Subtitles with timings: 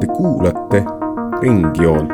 [0.00, 0.84] Te kuulate
[1.42, 2.10] Ringjoont.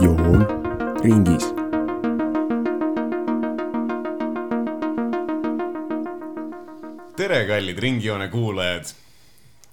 [0.00, 0.46] joon
[1.02, 1.54] ringis.
[7.16, 8.84] tere, kallid Ringjoone kuulajad.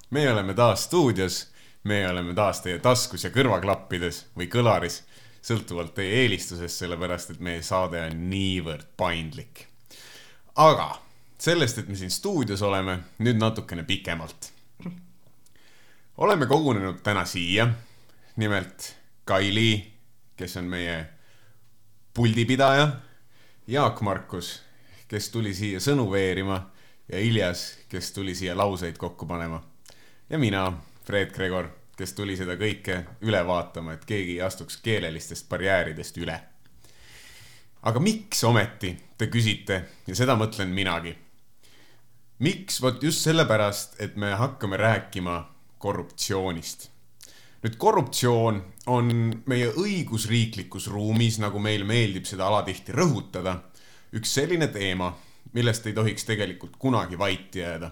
[0.09, 1.51] meie oleme taas stuudios,
[1.83, 5.03] meie oleme taas teie taskus ja kõrvaklappides või kõlaris,
[5.43, 9.67] sõltuvalt teie eelistusest, sellepärast et meie saade on niivõrd paindlik.
[10.55, 10.93] aga
[11.37, 14.51] sellest, et me siin stuudios oleme, nüüd natukene pikemalt.
[16.17, 17.67] oleme kogunenud täna siia,
[18.35, 18.95] nimelt
[19.25, 19.93] Kaili,
[20.35, 21.05] kes on meie
[22.13, 22.87] puldipidaja,
[23.67, 24.61] Jaak Markus,
[25.07, 26.57] kes tuli siia sõnu veerima
[27.07, 29.63] ja Iljas, kes tuli siia lauseid kokku panema.
[30.29, 30.73] ja mina,
[31.05, 36.39] Fred Gregor, kes tuli seda kõike üle vaatama, et keegi ei astuks keelelistest barjääridest üle.
[37.83, 41.17] aga miks ometi, te küsite ja seda mõtlen minagi.
[42.39, 46.93] miks, vot just sellepärast, et me hakkame rääkima korruptsioonist
[47.63, 48.57] nüüd korruptsioon
[48.91, 49.11] on
[49.47, 53.55] meie õigusriiklikus ruumis, nagu meil meeldib seda alatihti rõhutada,
[54.13, 55.13] üks selline teema,
[55.55, 57.91] millest ei tohiks tegelikult kunagi vait jääda.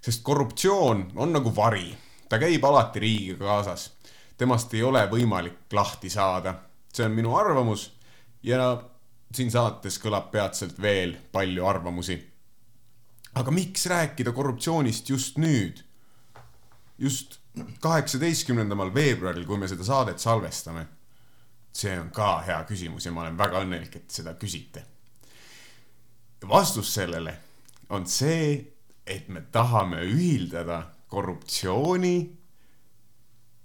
[0.00, 1.96] sest korruptsioon on nagu vari,
[2.28, 3.92] ta käib alati riigiga kaasas.
[4.36, 6.54] temast ei ole võimalik lahti saada.
[6.92, 7.92] see on minu arvamus
[8.42, 8.82] ja
[9.34, 12.18] siin saates kõlab peatselt veel palju arvamusi.
[13.34, 15.82] aga miks rääkida korruptsioonist just nüüd?
[16.98, 17.38] just
[17.80, 20.86] kaheksateistkümnendamal veebruaril, kui me seda saadet salvestame?
[21.76, 24.84] see on ka hea küsimus ja ma olen väga õnnelik, et seda küsite.
[26.48, 27.36] vastus sellele
[27.90, 28.72] on see,
[29.06, 32.36] et me tahame ühildada korruptsiooni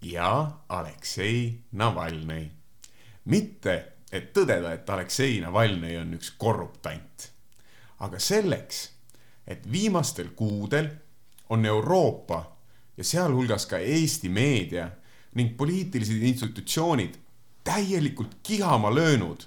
[0.01, 2.51] ja Aleksei Navalnõi.
[3.25, 7.31] mitte, et tõdeda, et Aleksei Navalnõi on üks korruptant,
[7.99, 8.89] aga selleks,
[9.47, 10.89] et viimastel kuudel
[11.49, 12.57] on Euroopa
[12.97, 14.89] ja sealhulgas ka Eesti meedia
[15.35, 17.15] ning poliitilised institutsioonid
[17.63, 19.45] täielikult kihama löönud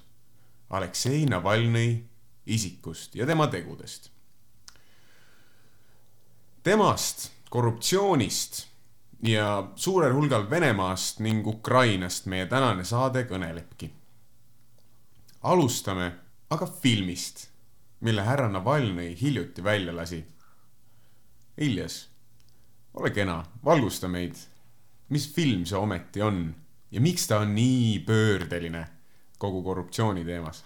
[0.70, 2.04] Aleksei Navalnõi
[2.46, 4.10] isikust ja tema tegudest.
[6.62, 8.66] temast, korruptsioonist
[9.22, 13.90] ja suurel hulgal Venemaast ning Ukrainast meie tänane saade kõnelebki.
[15.42, 16.12] alustame
[16.50, 17.48] aga filmist,
[18.00, 20.24] mille härra Navalnõi hiljuti välja lasi.
[21.56, 22.08] Iljas
[22.94, 24.36] ole kena, valgusta meid.
[25.08, 26.54] mis film see ometi on
[26.90, 28.86] ja miks ta on nii pöördeline
[29.38, 30.64] kogu korruptsiooni teemas?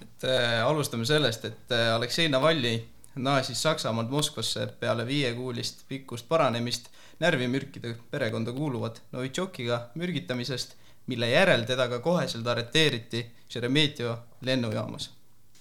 [0.00, 2.80] et äh, alustame sellest, et äh, Aleksei Navalnõi
[3.22, 6.88] naasis Saksamaalt Moskvasse peale viiekuulist pikkust paranemist
[7.20, 10.76] närvimürkide perekonda kuuluvat Novitšokiga mürgitamisest,
[11.06, 15.10] mille järel teda ka koheselt arreteeriti Šeremetjevo lennujaamas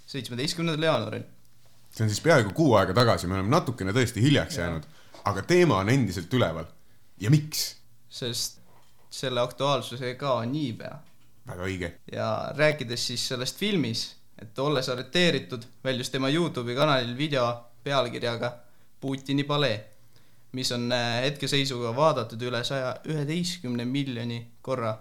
[0.10, 1.24] seitsmeteistkümnendal jaanuaril.
[1.92, 4.64] see on siis peaaegu kuu aega tagasi, me oleme natukene tõesti hiljaks ja.
[4.64, 4.88] jäänud
[5.26, 6.66] aga teema on endiselt üleval.
[7.20, 7.76] ja miks?
[8.10, 8.60] sest
[9.10, 11.00] selle aktuaalsusega on niipea.
[11.48, 11.92] väga õige.
[12.12, 17.46] ja rääkides siis sellest filmis, et olles arreteeritud, väljus tema Youtube'i kanalil video
[17.84, 18.54] pealkirjaga
[19.00, 19.78] Putini palee,
[20.52, 24.98] mis on äh, hetkeseisuga vaadatud üle saja üheteistkümne miljoni korra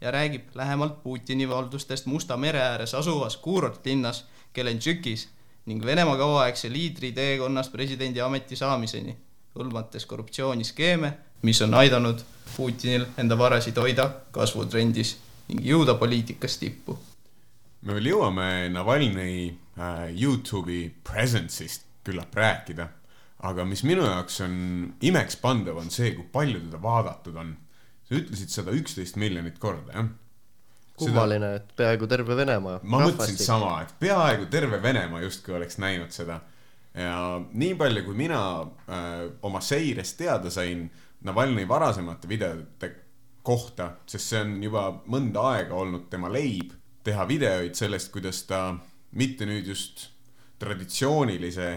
[0.00, 5.28] ja räägib lähemalt Putini valdustest Musta mere ääres asuvas kuurortlinnas Kelenžükis
[5.66, 9.16] ning Venemaa kauaaegse liidri teekonnast presidendi ameti saamiseni
[9.54, 11.12] hõlmates korruptsiooniskeeme,
[11.42, 12.22] mis on aidanud
[12.56, 15.16] Putinil enda varasid hoida kasvutrendis
[15.48, 16.98] ning jõuda poliitikas tippu.
[17.84, 22.88] Me veel jõuame Navalnõi äh, Youtube'i presence'ist küllap rääkida,
[23.48, 24.56] aga mis minu jaoks on
[25.04, 27.54] imekspandav, on see, kui palju teda vaadatud on.
[28.04, 30.10] sa ütlesid sada üksteist miljonit korda, jah?
[30.94, 32.80] kummaline, et peaaegu terve Venemaa.
[32.82, 36.40] ma mõtlesin sama, et peaaegu terve Venemaa justkui oleks näinud seda
[36.94, 40.86] ja nii palju, kui mina äh, oma seirest teada sain
[41.24, 42.90] Navalnõi varasemate videote
[43.42, 46.74] kohta, sest see on juba mõnda aega olnud tema leib,
[47.04, 48.74] teha videoid sellest, kuidas ta
[49.12, 50.08] mitte nüüd just
[50.58, 51.68] traditsioonilise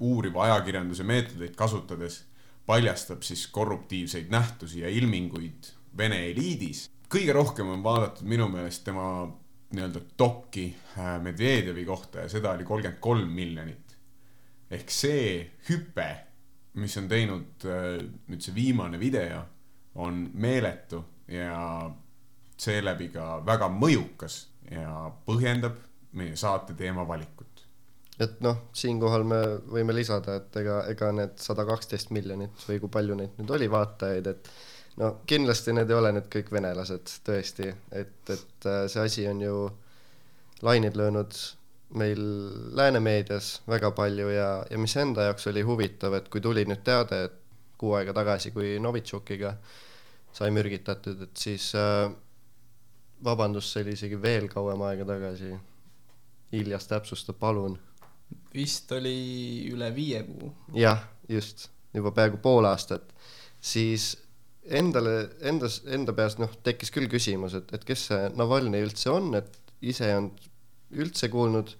[0.00, 2.22] uuriva ajakirjanduse meetodeid kasutades
[2.66, 6.88] paljastab siis korruptiivseid nähtusi ja ilminguid Vene eliidis.
[7.10, 9.26] kõige rohkem on vaadatud minu meelest tema
[9.74, 10.68] nii-öelda dokki
[10.98, 13.96] äh, Medvedjevi kohta ja seda oli kolmkümmend kolm miljonit
[14.70, 16.08] ehk see hüpe,
[16.78, 17.98] mis on teinud äh,
[18.30, 19.42] nüüd see viimane video,
[19.94, 21.90] on meeletu ja
[22.60, 25.78] seeläbi ka väga mõjukas ja põhjendab
[26.18, 27.46] meie saate teema valikut.
[28.20, 29.38] et noh, siinkohal me
[29.72, 33.70] võime lisada, et ega, ega need sada kaksteist miljonit või kui palju neid nüüd oli
[33.72, 34.50] vaatajaid, et
[35.00, 39.40] no kindlasti need ei ole nüüd kõik venelased tõesti, et, et äh, see asi on
[39.46, 39.56] ju
[40.66, 41.38] lained löönud
[41.96, 42.20] meil
[42.76, 46.84] lääne meedias väga palju ja, ja mis enda jaoks oli huvitav, et kui tuli nüüd
[46.86, 47.38] teade, et
[47.80, 49.54] kuu aega tagasi, kui Novitšukiga
[50.36, 52.10] sai mürgitatud, et siis äh,
[53.24, 55.52] vabandust, see oli isegi veel kauem aega tagasi.
[56.56, 57.78] Iljas täpsusta, palun.
[58.54, 60.50] vist oli üle viie kuu.
[60.74, 63.12] jah, just, juba peaaegu pool aastat,
[63.60, 64.16] siis
[64.66, 69.32] endale, endas, enda peas noh, tekkis küll küsimus, et, et kes see Navalnõi üldse on,
[69.38, 70.48] et ise ei olnud
[71.00, 71.70] üldse kuulnud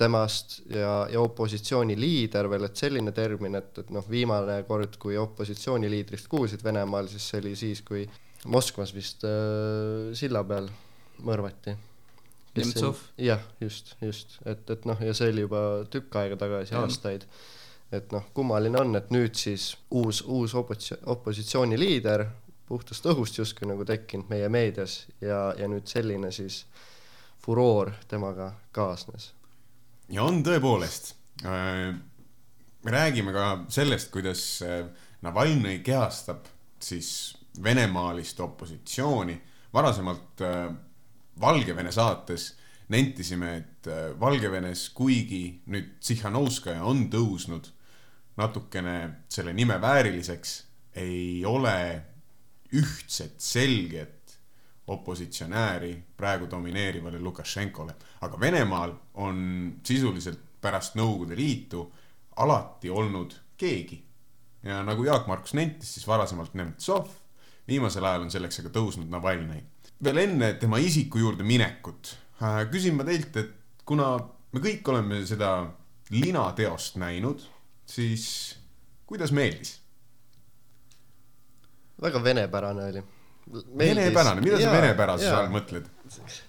[0.00, 5.18] temast ja, ja opositsiooni liider veel, et selline termin, et, et noh, viimane kord, kui
[5.20, 8.06] opositsiooniliidrist kuulsid Venemaal, siis see oli siis, kui
[8.50, 10.66] Moskvas vist äh, silla peal
[11.22, 11.76] mõrvati.
[12.54, 13.00] Nemtsov.
[13.18, 17.24] jah, just, just, et, et noh, ja see oli juba tükk aega tagasi, aastaid.
[17.92, 22.26] et noh, kummaline on, et nüüd siis uus, uus opositsioon, opositsiooniliider
[22.68, 26.62] puhtast õhust justkui nagu tekkinud meie meedias ja, ja nüüd selline siis
[27.44, 29.32] furoor temaga kaasnes.
[30.08, 31.14] ja on tõepoolest.
[31.42, 34.62] me räägime ka sellest, kuidas
[35.24, 36.44] Navalnõi kehastab
[36.80, 39.40] siis venemaalist opositsiooni.
[39.72, 40.40] varasemalt
[41.40, 42.54] Valgevene saates
[42.88, 43.88] nentisime, et
[44.20, 47.70] Valgevenes, kuigi nüüd Tsihhanovskaja on tõusnud
[48.36, 50.54] natukene selle nime vääriliseks,
[51.00, 52.02] ei ole
[52.74, 54.38] ühtset selget
[54.86, 57.94] opositsionääri praegu domineerivale Lukašenkole.
[58.20, 61.92] aga Venemaal on sisuliselt pärast Nõukogude Liitu
[62.36, 64.04] alati olnud keegi.
[64.62, 67.08] ja nagu Jaak Markus nentis, siis varasemalt Nemtsov,
[67.68, 69.62] viimasel ajal on selleks aga tõusnud Navalnõi.
[70.04, 74.16] Veel enne tema isiku juurde minekut äh, küsin ma teilt, et kuna
[74.54, 75.56] me kõik oleme seda
[76.14, 77.42] linateost näinud,
[77.88, 78.26] siis
[79.08, 79.78] kuidas meeldis?
[82.04, 83.02] väga venepärane oli
[83.78, 85.88] venepärane, mida sa venepärasuse all mõtled?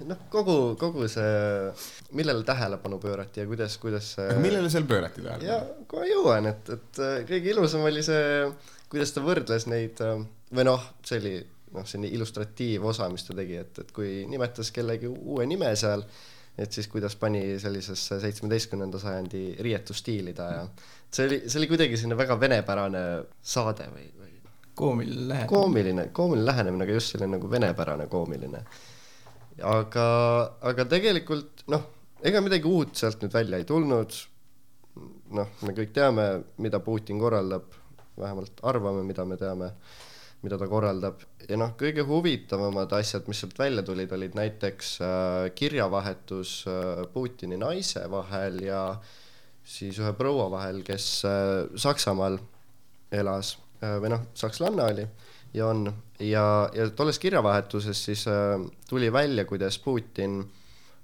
[0.07, 1.71] noh, kogu, kogu see,
[2.15, 5.49] millele tähelepanu pöörati ja kuidas, kuidas see aga millele seal pöörati tähelepanu?
[5.49, 8.47] ja kohe jõuan, et, et kõige ilusam oli see,
[8.91, 11.35] kuidas ta võrdles neid või noh, see oli
[11.75, 16.03] noh, selline illustratiivosa, mis ta tegi, et, et kui nimetas kellegi uue nime seal,
[16.57, 20.61] et siis kuidas pani sellisesse seitsmeteistkümnenda sajandi riietusstiili ta ja
[21.11, 23.01] see oli, see oli kuidagi selline väga venepärane
[23.55, 24.25] saade või, või
[24.75, 25.47] koomiline lähenemine.
[25.49, 28.63] koomiline, koomiline lähenemine, aga just selline nagu venepärane koomiline.
[29.63, 30.07] aga,
[30.71, 31.85] aga tegelikult noh,
[32.23, 34.17] ega midagi uut sealt nüüd välja ei tulnud.
[35.35, 36.25] noh, me kõik teame,
[36.63, 37.71] mida Putin korraldab,
[38.19, 39.71] vähemalt arvame, mida me teame,
[40.45, 45.49] mida ta korraldab ja noh, kõige huvitavamad asjad, mis sealt välja tulid, olid näiteks äh,
[45.57, 48.87] kirjavahetus äh, Putini naise vahel ja
[49.65, 52.39] siis ühe proua vahel, kes äh, Saksamaal
[53.15, 55.05] elas Äh, või noh, sakslanna oli
[55.55, 55.87] ja on
[56.23, 56.43] ja,
[56.75, 58.55] ja tolles kirjavahetuses siis äh,
[58.89, 60.39] tuli välja, kuidas Putin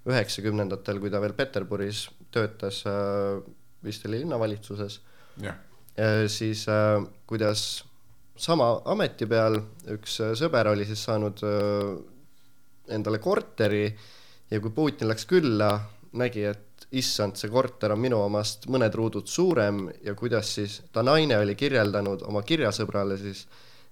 [0.07, 3.41] üheksakümnendatel, kui ta veel Peterburis töötas äh,,
[3.83, 4.99] vist oli linnavalitsuses
[5.43, 5.59] yeah.,
[5.99, 7.83] äh, siis äh, kuidas
[8.41, 9.59] sama ameti peal
[9.93, 11.91] üks äh, sõber oli siis saanud äh,
[12.95, 13.85] endale korteri
[14.51, 15.75] ja kui Putin läks külla,
[16.17, 21.03] nägi, et issand, see korter on minu omast mõned ruudud suurem ja kuidas siis ta
[21.05, 23.45] naine oli kirjeldanud oma kirjasõbrale siis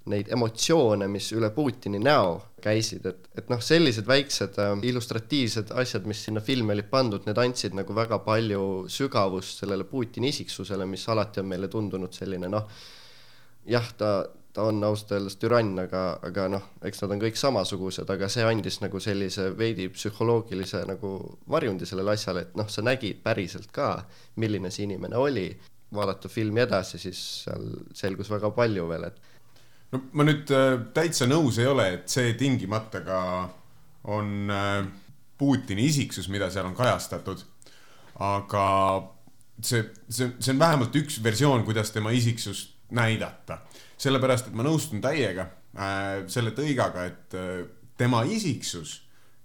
[0.10, 6.10] neid emotsioone, mis üle Putini näo käisid, et, et noh, sellised väiksed äh, illustratiivsed asjad,
[6.10, 11.06] mis sinna filmi olid pandud, need andsid nagu väga palju sügavust sellele Putini isiksusele, mis
[11.14, 12.66] alati on meile tundunud selline noh,
[13.70, 14.14] jah, ta
[14.54, 18.46] ta on ausalt öeldes türann, aga, aga noh, eks nad on kõik samasugused, aga see
[18.48, 21.14] andis nagu sellise veidi psühholoogilise nagu
[21.50, 23.92] varjundi sellele asjale, et noh, sa nägid päriselt ka,
[24.42, 25.50] milline see inimene oli.
[25.94, 27.64] vaadata filmi edasi, siis seal
[27.98, 29.16] selgus väga palju veel, et.
[29.92, 33.22] no ma nüüd äh, täitsa nõus ei ole, et see tingimata ka
[34.10, 34.84] on äh,
[35.40, 37.42] Putini isiksus, mida seal on kajastatud.
[38.20, 38.66] aga
[39.62, 43.62] see, see, see on vähemalt üks versioon, kuidas tema isiksust näidata
[44.00, 47.64] sellepärast, et ma nõustun täiega äh, selle tõigaga, et äh,
[48.00, 49.00] tema isiksus,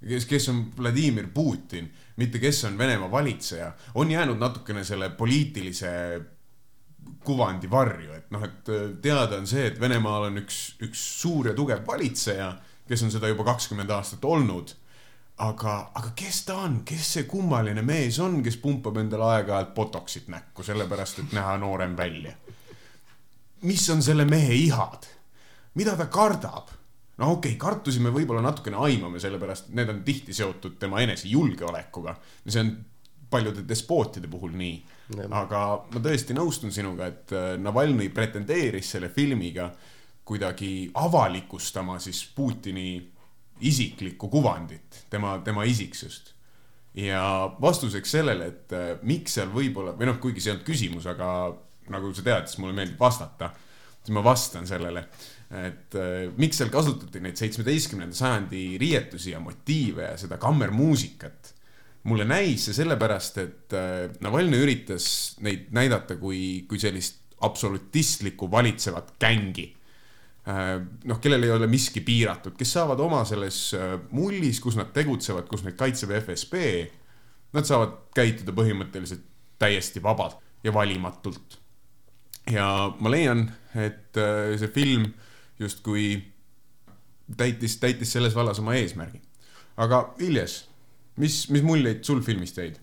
[0.04, 5.90] kes, kes on Vladimir Putin, mitte kes on Venemaa valitseja, on jäänud natukene selle poliitilise
[7.24, 11.50] kuvandi varju, et noh, et äh, teada on see, et Venemaal on üks, üks suur
[11.50, 12.54] ja tugev valitseja,
[12.88, 14.76] kes on seda juba kakskümmend aastat olnud.
[15.34, 20.28] aga, aga kes ta on, kes see kummaline mees on, kes pumpab endale aeg-ajalt botoxit
[20.30, 22.36] näkku, sellepärast et näha noorem välja
[23.64, 25.06] mis on selle mehe ihad,
[25.74, 26.72] mida ta kardab.
[27.18, 31.00] no okei okay,, kartusi me võib-olla natukene aimame, sellepärast et need on tihti seotud tema
[31.04, 32.74] enese julgeolekuga ja see on
[33.30, 34.76] paljude despootide puhul nii.
[35.30, 35.60] aga
[35.92, 39.70] ma tõesti nõustun sinuga, et äh, Navalnõi pretendeeris selle filmiga
[40.24, 42.96] kuidagi avalikustama siis Putini
[43.60, 46.32] isiklikku kuvandit, tema, tema isiksust.
[46.94, 51.06] ja vastuseks sellele, et äh, miks seal võib-olla, või noh, kuigi see ei olnud küsimus,
[51.10, 51.28] aga
[51.92, 53.50] nagu sa tead, siis mulle meeldib vastata,
[54.00, 55.06] siis ma vastan sellele,
[55.64, 61.54] et äh, miks seal kasutati neid seitsmeteistkümnenda sajandi riietusi ja motiive ja seda kammermuusikat
[62.08, 65.06] mulle näis see sellepärast, et äh, Navalnõi üritas
[65.44, 69.66] neid näidata kui, kui sellist absolutistlikku valitsevat gängi.
[70.48, 70.76] Äh,
[71.08, 75.48] noh, kellel ei ole miski piiratud, kes saavad oma selles äh, mullis, kus nad tegutsevad,
[75.48, 76.64] kus neid kaitseb FSB.
[77.54, 79.24] Nad saavad käituda põhimõtteliselt
[79.62, 81.60] täiesti vabalt ja valimatult.
[82.52, 84.16] Ja ma leian, et
[84.58, 85.08] see film
[85.58, 86.22] justkui
[87.36, 89.20] täitis, täitis selles vallas oma eesmärgi.
[89.76, 90.64] aga Iljes
[91.16, 92.80] mis, mis muljeid sul filmist jäid?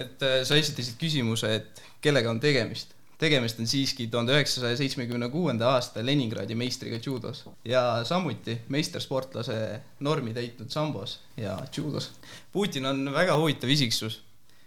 [0.00, 2.94] et äh, sa esitasid küsimuse, et kellega on tegemist.
[3.22, 9.58] tegemist on siiski tuhande üheksasaja seitsmekümne kuuenda aasta Leningradi meistriga judos ja samuti meistersportlase
[10.00, 12.10] normi täitnud sambos ja judos.
[12.52, 14.22] Putin on väga huvitav isiksus.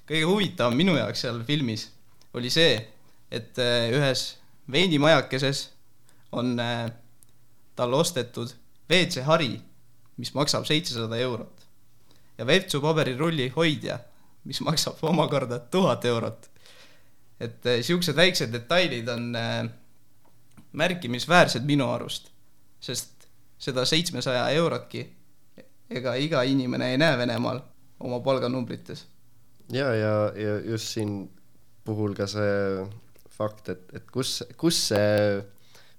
[0.07, 1.89] kõige huvitavam minu jaoks seal filmis
[2.33, 2.77] oli see,
[3.35, 4.37] et äh, ühes
[4.71, 5.69] veinimajakeses
[6.31, 6.87] on äh,
[7.75, 8.53] talle ostetud
[8.89, 9.59] WC-hari,
[10.17, 11.65] mis maksab seitsesada eurot
[12.37, 13.99] ja WC-paberirulli hoidja,
[14.43, 16.49] mis maksab omakorda tuhat eurot.
[17.39, 19.67] et niisugused väiksed detailid on äh,
[20.71, 22.29] märkimisväärsed minu arust,
[22.79, 23.27] sest
[23.59, 25.03] seda seitsmesaja eurotki
[25.89, 27.59] ega iga inimene ei näe Venemaal
[27.99, 29.07] oma palganumbrites.
[29.71, 31.31] ja, ja, ja just siin
[31.83, 32.85] puhul ka see
[33.35, 35.41] fakt, et, et kus, kus see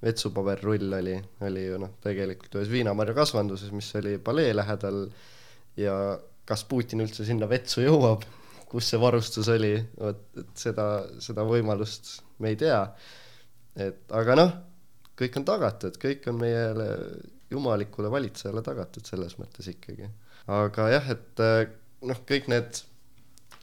[0.04, 1.16] vetsupaberrull oli,
[1.46, 5.06] oli ju noh, tegelikult ühes viinamarja kasvanduses, mis oli palee lähedal
[5.80, 5.94] ja
[6.46, 8.24] kas Putin üldse sinna vetsu jõuab,
[8.70, 10.86] kus see varustus oli, vot et seda,
[11.22, 12.80] seda võimalust me ei tea.
[13.76, 14.52] et aga noh,
[15.18, 16.90] kõik on tagatud, kõik on meie
[17.50, 20.10] jumalikule valitsejale tagatud selles mõttes ikkagi.
[20.46, 21.44] aga jah, et
[22.06, 22.84] noh, kõik need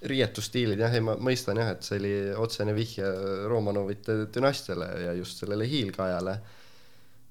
[0.09, 3.07] riietusstiilid jah, ei ma mõistan jah, et see oli otsene vihje
[3.49, 6.37] Romanovite dünastiale ja just sellele hiilgeajale.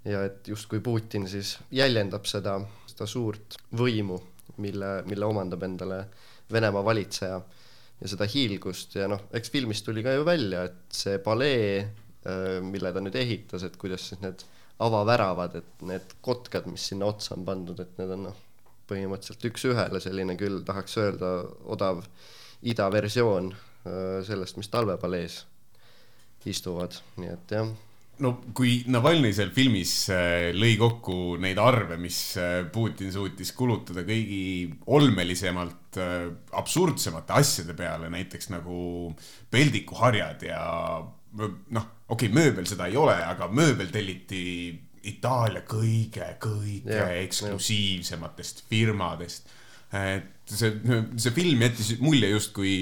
[0.04, 2.56] ja et justkui Putin siis jäljendab seda,
[2.90, 4.18] seda suurt võimu
[4.56, 6.04] mille, mille omandab endale
[6.52, 7.36] Venemaa valitseja
[8.00, 11.84] ja seda hiilgust ja noh, eks filmist tuli ka ju välja, et see palee,
[12.66, 14.42] mille ta nüüd ehitas, et kuidas siis need
[14.82, 18.38] avaväravad, et need kotkad, mis sinna otsa on pandud, et need on noh,
[18.90, 21.32] põhimõtteliselt üks-ühele selline küll, tahaks öelda,
[21.72, 22.02] odav
[22.62, 25.40] idaversioon äh, sellest, mis talvepalees
[26.50, 27.72] istuvad, nii et jah
[28.22, 34.04] no kui Navalnõi seal filmis äh, lõi kokku neid arve, mis äh, Putin suutis kulutada
[34.06, 35.98] kõigi olmelisemalt
[36.56, 39.10] absurdsemate asjade peale, näiteks nagu
[39.52, 40.62] peldikuharjad ja
[41.02, 44.42] noh, okei okay,, mööbel seda ei ole, aga mööbel telliti
[45.02, 49.50] Itaalia kõige, kõige ja, eksklusiivsematest firmadest.
[49.92, 50.76] Et see,
[51.20, 52.76] see film jättis mulje justkui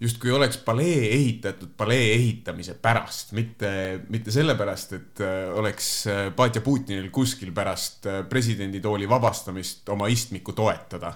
[0.00, 3.70] justkui oleks palee ehitatud palee ehitamise pärast, mitte,
[4.08, 5.90] mitte sellepärast, et äh, oleks
[6.36, 11.12] Batja äh, Putinil kuskil pärast äh, presidenditooli vabastamist oma istmikku toetada.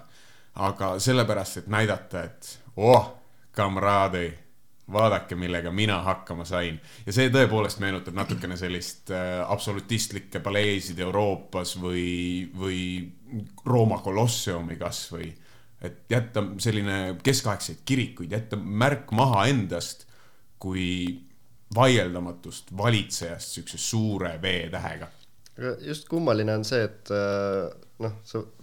[0.55, 3.09] aga sellepärast, et näidata, et oh,
[3.53, 4.29] kamraadi,
[4.93, 6.81] vaadake, millega mina hakkama sain.
[7.07, 9.11] ja see tõepoolest meenutab natukene sellist
[9.49, 12.83] absolutistlikke paleesid Euroopas või, või
[13.64, 15.33] Rooma kolosseumi kasvõi
[15.85, 20.07] et jätta selline keskaegseid kirikuid, jätta märk maha endast
[20.62, 20.87] kui
[21.75, 25.09] vaieldamatust valitsejast siukse suure V-tähega.
[25.81, 27.71] just kummaline on see, et äh,
[28.03, 28.17] noh,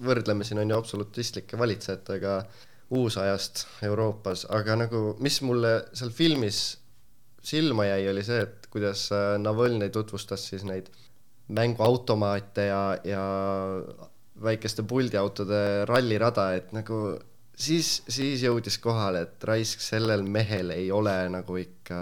[0.04, 2.42] võrdleme siin on ju absolutistlike valitsejatega
[2.92, 6.62] uusajast Euroopas, aga nagu, mis mulle seal filmis
[7.42, 10.92] silma jäi, oli see, et kuidas äh, Navalnõi tutvustas siis neid
[11.52, 13.24] mänguautomaate ja, ja
[14.42, 17.02] väikeste puldiautode rallirada, et nagu
[17.56, 22.02] siis, siis jõudis kohale, et raisk sellel mehel ei ole nagu ikka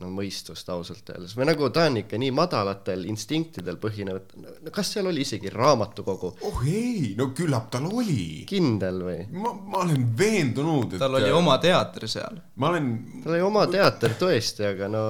[0.00, 4.94] no mõistust ausalt öeldes või nagu ta on ikka nii madalatel instinktidel põhinev, et kas
[4.94, 6.32] seal oli isegi raamatukogu?
[6.48, 8.46] oh ei, no küllap tal oli.
[8.48, 9.20] kindel või?
[9.36, 12.40] ma, ma olen veendunud, et tal oli oma teater seal.
[12.56, 12.90] ma olen.
[13.24, 15.04] tal oli oma teater tõesti, aga no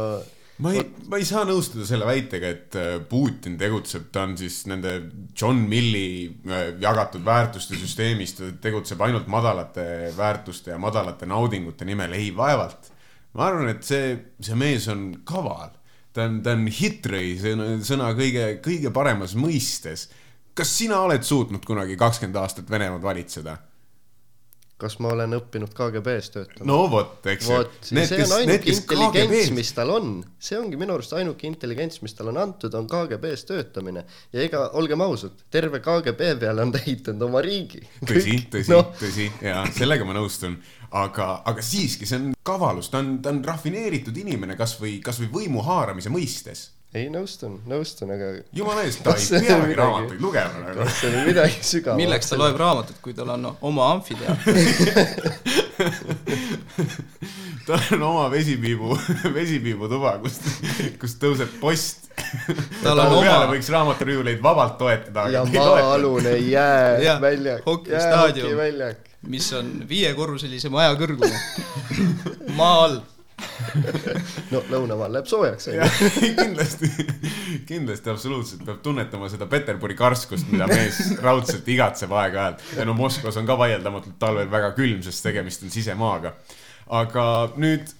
[0.60, 4.62] ma ei, ma ei saa nõustuda selle väitega, et äh, Putin tegutseb, ta on siis
[4.70, 4.96] nende
[5.36, 9.84] John Milli äh, jagatud väärtuste süsteemis, ta tegutseb ainult madalate
[10.16, 12.92] väärtuste ja madalate naudingute nimel, ei vaevalt.
[13.34, 15.72] Ma arvan, et see, see mees on kaval,
[16.14, 20.08] ta on, ta on hitrõi sõna, sõna kõige, kõige paremas mõistes.
[20.54, 23.56] kas sina oled suutnud kunagi kakskümmend aastat Venemaad valitseda?
[24.80, 29.72] Kas ma olen õppinud KGB-s töötama no vot, eks ju see on ainuke intelligents, mis
[29.76, 34.04] tal on, see ongi minu arust ainuke intelligents, mis talle on antud, on KGB-s töötamine.
[34.32, 37.82] ja ega olgem ausad, terve KGB peale on ta ehitanud oma riigi.
[38.06, 40.58] tõsi, tõsi no., tõsi ja sellega ma nõustun,
[40.90, 45.64] aga, aga siiski, see on kavalus, ta on, ta on rafineeritud inimene kasvõi, kasvõi võimu
[45.66, 46.68] haaramise mõistes.
[46.90, 49.76] Ei nõustun, nõustun, aga jumala eest, ta ei on peagi midagi?
[49.78, 50.78] raamatuid lugema nagu.
[50.82, 52.00] kas see oli midagi sügavat?
[52.00, 54.58] milleks ta loeb raamatut, kui tal on oma amfiteater?
[57.68, 58.96] tal on oma vesipiibu,
[59.38, 60.42] vesipiibutuba, kust,
[61.00, 62.10] kust tõuseb post.
[62.82, 68.50] Tal on oma- võiks raamaturiiuleid vabalt toetada, ja maa-alune Jah, jääväljak, hokistaadium.
[68.50, 69.06] jäähokiväljak.
[69.30, 71.38] mis on viiekorruselise maja kõrgune.
[72.58, 73.00] maa all.
[74.52, 75.88] no lõunamaal läheb soojaks, onju.
[76.38, 76.90] kindlasti,
[77.68, 82.64] kindlasti absoluutselt peab tunnetama seda Peterburi karskust, mida mees raudselt igatseb aeg-ajalt.
[82.76, 86.34] ja no Moskvas on ka vaieldamatult talvel väga külm, sest tegemist on sisemaaga.
[87.00, 87.24] aga
[87.60, 87.94] nüüd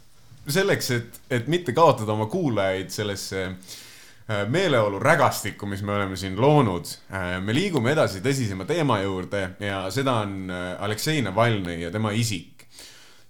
[0.51, 6.39] selleks, et, et mitte kaotada oma kuulajaid sellesse äh, meeleolu rägastikku, mis me oleme siin
[6.41, 6.91] loonud,
[7.45, 12.50] me liigume edasi tõsisema teema juurde ja seda on äh, Aleksei Navalnõi ja tema isik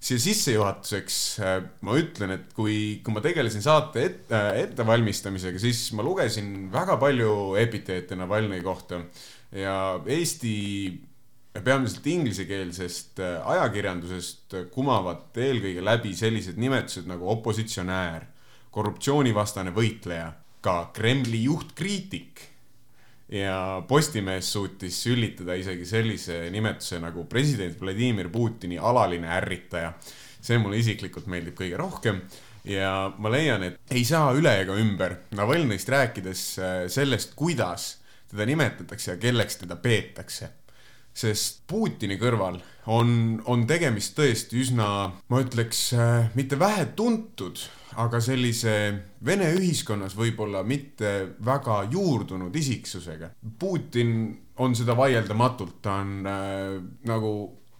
[0.00, 5.90] siia sissejuhatuseks äh, ma ütlen, et kui, kui ma tegelesin saate et, äh, ettevalmistamisega, siis
[5.96, 9.02] ma lugesin väga palju epiteete Navalnõi kohta
[9.52, 9.74] ja
[10.08, 10.54] Eesti
[11.64, 18.24] peamiselt inglisekeelsest äh, ajakirjandusest kumavad eelkõige läbi sellised nimetused nagu opositsionäär,
[18.72, 20.32] korruptsioonivastane võitleja,
[20.64, 22.49] ka Kremli juhtkriitik
[23.30, 29.92] ja Postimees suutis sülitada isegi sellise nimetuse nagu president Vladimir Putini alaline ärritaja.
[30.40, 32.22] see mulle isiklikult meeldib kõige rohkem
[32.64, 37.98] ja ma leian, et ei saa üle ega ümber Navalnõist rääkides äh, sellest, kuidas
[38.30, 40.48] teda nimetatakse ja kelleks teda peetakse
[41.14, 44.88] sest Putini kõrval on, on tegemist tõesti üsna,
[45.30, 45.90] ma ütleks,
[46.38, 47.60] mitte vähetuntud,
[48.00, 48.74] aga sellise
[49.26, 53.34] Vene ühiskonnas võib-olla mitte väga juurdunud isiksusega.
[53.60, 54.14] Putin
[54.64, 57.32] on seda vaieldamatult, ta on äh, nagu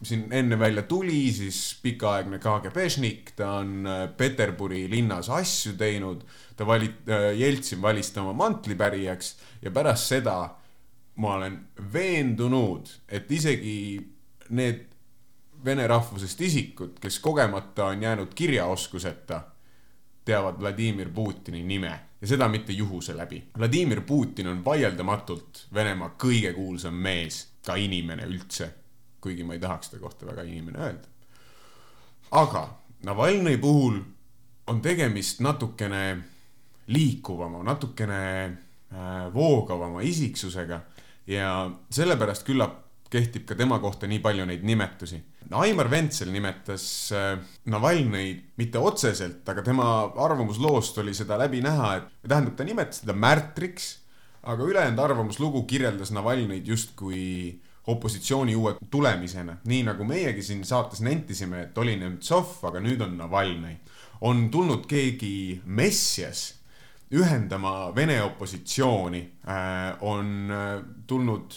[0.05, 6.25] siin enne välja tuli, siis pikaaegne KGB-šnik, ta on äh, Peterburi linnas asju teinud,
[6.57, 6.93] ta vali-,
[7.41, 10.39] Jeltsin valis ta oma mantlipärijaks ja pärast seda
[11.17, 11.59] ma olen
[11.93, 14.01] veendunud, et isegi
[14.51, 14.87] need
[15.65, 19.43] vene rahvusest isikud, kes kogemata on jäänud kirjaoskuseta,
[20.25, 23.43] teavad Vladimir Putini nime ja seda mitte juhuse läbi.
[23.59, 28.71] Vladimir Putin on vaieldamatult Venemaa kõige kuulsam mees, ka inimene üldse,
[29.21, 31.09] kuigi ma ei tahaks ta kohta väga inimene öelda.
[32.31, 33.97] aga Navalnõi puhul
[34.67, 36.19] on tegemist natukene
[36.87, 40.81] liikuvama, natukene äh, voogavama isiksusega
[41.31, 42.79] ja sellepärast küllap
[43.11, 45.19] kehtib ka tema kohta nii palju neid nimetusi.
[45.59, 47.33] Aimar Ventsel nimetas äh,
[47.71, 49.87] Navalnõid mitte otseselt, aga tema
[50.27, 53.89] arvamusloost oli seda läbi näha, et tähendab, ta nimetas teda märtriks,
[54.47, 57.25] aga ülejäänud arvamuslugu kirjeldas Navalnõid justkui
[57.91, 63.19] opositsiooni uue tulemisena, nii nagu meiegi siin saates nentisime, et oli Nemtsov, aga nüüd on
[63.19, 63.81] Navalnõi.
[64.21, 66.60] on tulnud keegi messias
[67.17, 71.57] ühendama Vene opositsiooni äh,, on äh, tulnud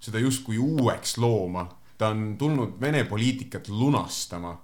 [0.00, 1.66] seda justkui uueks looma,
[1.98, 4.54] ta on tulnud Vene poliitikat lunastama.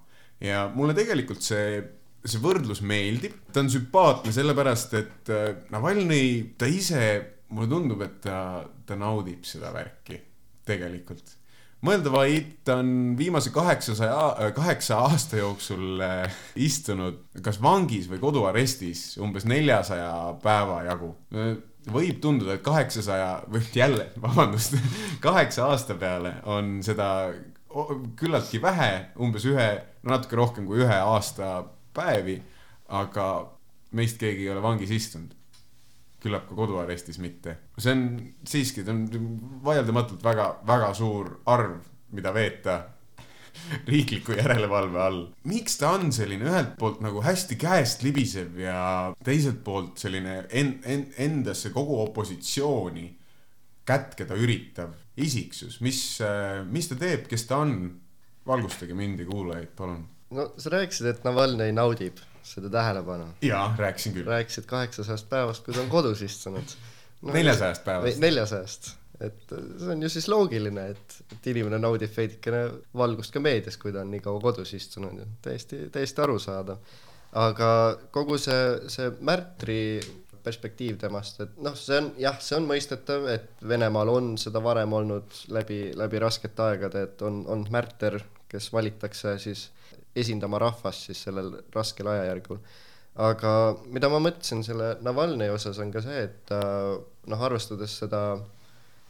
[0.42, 1.82] Ja mulle tegelikult see,
[2.24, 7.04] see võrdlus meeldib, ta on sümpaatne sellepärast, et äh, Navalnõi, ta ise,
[7.52, 8.38] mulle tundub, et ta,
[8.86, 10.18] ta naudib seda värki
[10.66, 11.41] tegelikult
[11.86, 19.18] mõelda vaid, ta on viimase kaheksasaja, kaheksa aasta jooksul äh, istunud kas vangis või koduarestis
[19.22, 21.14] umbes neljasaja päeva jagu.
[21.92, 24.78] võib tunduda, et kaheksasaja või jälle, vabandust,
[25.26, 27.32] kaheksa aasta peale on seda
[28.16, 29.68] küllaltki vähe, umbes ühe,
[30.02, 31.62] no natuke rohkem kui ühe aasta
[31.96, 32.36] päevi,
[32.92, 33.28] aga
[33.96, 35.41] meist keegi ei ole vangis istunud
[36.22, 37.56] küllap ka koduarestis mitte.
[37.78, 38.02] see on
[38.48, 39.06] siiski, ta on
[39.64, 41.80] vaieldamatult väga, väga suur arv,
[42.16, 42.78] mida veeta
[43.90, 45.24] riikliku järelevalve all.
[45.50, 50.78] miks ta on selline ühelt poolt nagu hästi käest libisev ja teiselt poolt selline en-,
[50.84, 53.08] en-, endasse kogu opositsiooni
[53.88, 55.98] kätkeda üritav isiksus, mis,
[56.70, 57.76] mis ta teeb, kes ta on?
[58.46, 60.00] valgustage mind ja kuulajaid, palun.
[60.34, 63.26] no sa rääkisid, et Navalnõi naudib seda tähelepanu.
[63.42, 64.26] jaa, rääkisin küll.
[64.26, 66.74] rääkisid kaheksasajast päevast, kui ta on kodus istunud
[67.22, 67.32] no.
[67.38, 68.18] neljasajast päevast.
[68.22, 72.64] neljasajast, et see on ju siis loogiline, et, et inimene naudib veidikene
[72.98, 76.82] valgust ka meedias, kui ta on nii kaua kodus istunud, täiesti, täiesti arusaadav.
[77.44, 77.70] aga
[78.12, 79.82] kogu see, see märtri
[80.42, 84.92] perspektiiv temast, et noh, see on jah, see on mõistetav, et Venemaal on seda varem
[84.98, 88.18] olnud läbi, läbi raskete aegade, et on, on märter,
[88.50, 89.68] kes valitakse siis
[90.16, 92.60] esindama rahvast siis sellel raskel ajajärgul.
[93.22, 93.52] aga
[93.92, 96.94] mida ma mõtlesin selle Navalnõi osas, on ka see, et äh,
[97.28, 98.22] noh, arvestades seda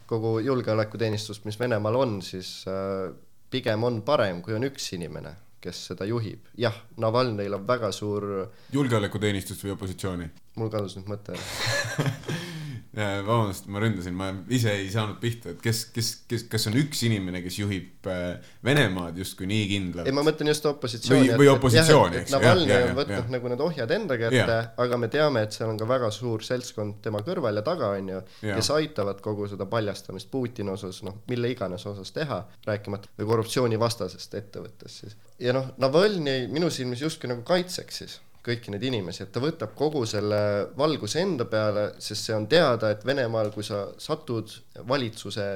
[0.09, 3.13] kogu julgeolekuteenistust, mis Venemaal on, siis äh,
[3.49, 6.51] pigem on parem, kui on üks inimene, kes seda juhib.
[6.59, 10.31] jah, Navalnõil on väga suur, julgeolekuteenistust või opositsiooni?
[10.59, 12.17] mul kadus nüüd mõte ära.
[12.93, 16.99] vabandust, ma ründasin, ma ise ei saanud pihta, et kes, kes, kes, kas on üks
[17.07, 20.09] inimene, kes juhib äh, Venemaad justkui nii kindlalt?
[20.09, 21.31] Ei, ma mõtlen just opositsiooni.
[21.31, 25.41] Või- või opositsiooni, eks Navalnõi on võtnud nagu need ohjad enda kätte, aga me teame,
[25.47, 29.23] et seal on ka väga suur seltskond tema kõrval ja taga, on ju, kes aitavad
[29.25, 35.17] kogu seda paljastamist Putini osas, noh, mille iganes osas teha, rääkimata või korruptsioonivastasest ettevõttest siis.
[35.41, 39.71] ja noh, Navalnõi minu silmis justkui nagu kaitseks siis kõiki neid inimesi, et ta võtab
[39.77, 40.39] kogu selle
[40.77, 44.51] valguse enda peale, sest see on teada, et Venemaal, kui sa satud
[44.89, 45.47] valitsuse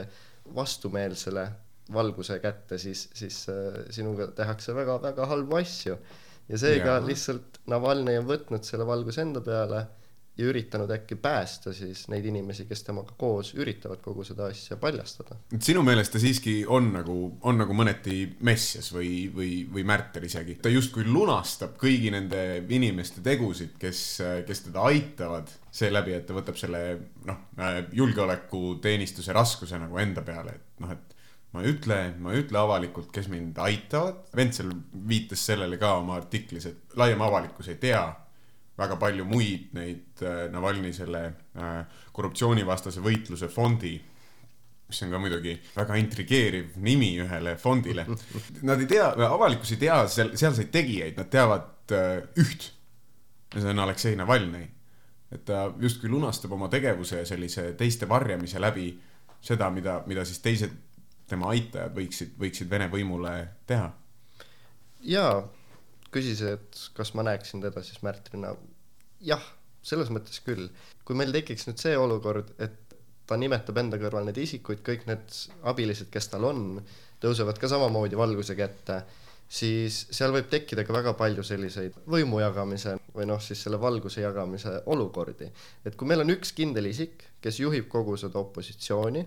[0.55, 1.47] vastumeelsele
[1.93, 5.97] valguse kätte, siis, siis äh, sinuga tehakse väga-väga halbu asju.
[6.47, 7.03] ja seega ja.
[7.03, 9.83] lihtsalt Navalnõi on võtnud selle valguse enda peale
[10.37, 15.37] ja üritanud äkki päästa siis neid inimesi, kes temaga koos üritavad kogu seda asja paljastada.
[15.53, 20.27] et sinu meelest ta siiski on nagu, on nagu mõneti messias või, või, või märter
[20.29, 20.59] isegi.
[20.61, 24.03] ta justkui lunastab kõigi nende inimeste tegusid, kes,
[24.47, 26.83] kes teda aitavad seeläbi, et ta võtab selle
[27.25, 27.41] noh,
[27.93, 31.17] julgeolekuteenistuse raskuse nagu enda peale, et noh, et
[31.53, 34.19] ma ei ütle, ma ei ütle avalikult, kes mind aitavad.
[34.35, 34.69] Ventsel
[35.09, 38.03] viitas sellele ka oma artiklis, et laiem avalikkus ei tea
[38.77, 41.23] väga palju muid neid äh, Navalnõi selle
[41.57, 41.81] äh,
[42.13, 43.95] korruptsioonivastase võitluse fondi
[44.87, 48.05] mis on ka muidugi väga intrigeeriv nimi ühele fondile.
[48.67, 52.71] Nad ei tea, avalikkus ei tea seal, sealseid tegijaid, nad teavad äh, üht.
[53.53, 54.65] ja see on Aleksei Navalnõi.
[55.31, 58.93] et ta justkui lunastab oma tegevuse sellise teiste varjamise läbi
[59.43, 60.71] seda, mida, mida siis teised
[61.27, 63.33] tema aitajad võiksid, võiksid Vene võimule
[63.67, 63.91] teha.
[65.03, 65.43] jaa,
[66.17, 68.55] küsis, et kas ma näeksin teda siis märtrina.
[69.21, 69.45] jah,
[69.85, 70.67] selles mõttes küll.
[71.05, 72.83] kui meil tekiks nüüd see olukord, et
[73.27, 76.81] ta nimetab enda kõrval neid isikuid, kõik need abilised, kes tal on,
[77.23, 79.01] tõusevad ka samamoodi valguse kätte,
[79.47, 84.23] siis seal võib tekkida ka väga palju selliseid võimu jagamise või noh, siis selle valguse
[84.23, 85.49] jagamise olukordi.
[85.85, 89.25] et kui meil on üks kindel isik, kes juhib kogu seda opositsiooni,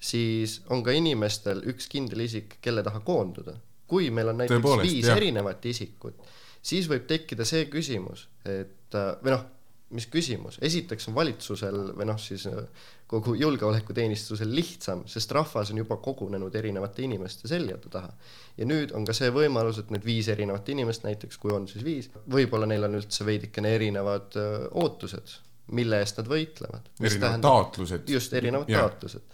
[0.00, 3.56] siis on ka inimestel üks kindel isik, kelle taha koonduda.
[3.88, 5.16] Kui meil on näiteks Tõepoolest, viis jah.
[5.16, 6.18] erinevat isikut,
[6.62, 9.46] siis võib tekkida see küsimus, et äh, või noh,
[9.96, 12.60] mis küsimus, esiteks on valitsusel või noh, siis äh,
[13.08, 18.10] kogu julgeolekuteenistusel lihtsam, sest rahvas on juba kogunenud erinevate inimeste seljade taha.
[18.58, 21.84] ja nüüd on ka see võimalus, et need viis erinevat inimest näiteks, kui on siis
[21.86, 25.38] viis, võib-olla neil on üldse veidikene erinevad öö, ootused,
[25.72, 26.92] mille eest nad võitlevad.
[27.00, 28.12] erinevad taotlused.
[28.12, 28.84] just, erinevad Jah.
[28.84, 29.24] taotlused.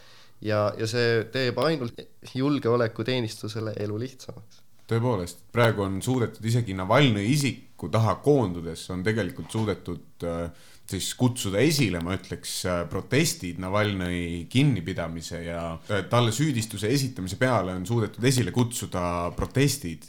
[0.45, 1.99] ja, ja see teeb ainult
[2.35, 4.63] julgeolekuteenistusele elu lihtsamaks.
[4.91, 10.51] tõepoolest, praegu on suudetud isegi Navalnõi isiku taha koondudes on tegelikult suudetud äh,
[10.91, 12.59] siis kutsuda esile, ma ütleks,
[12.91, 20.05] protestid Navalnõi kinnipidamise ja äh, talle süüdistuse esitamise peale on suudetud esile kutsuda protestid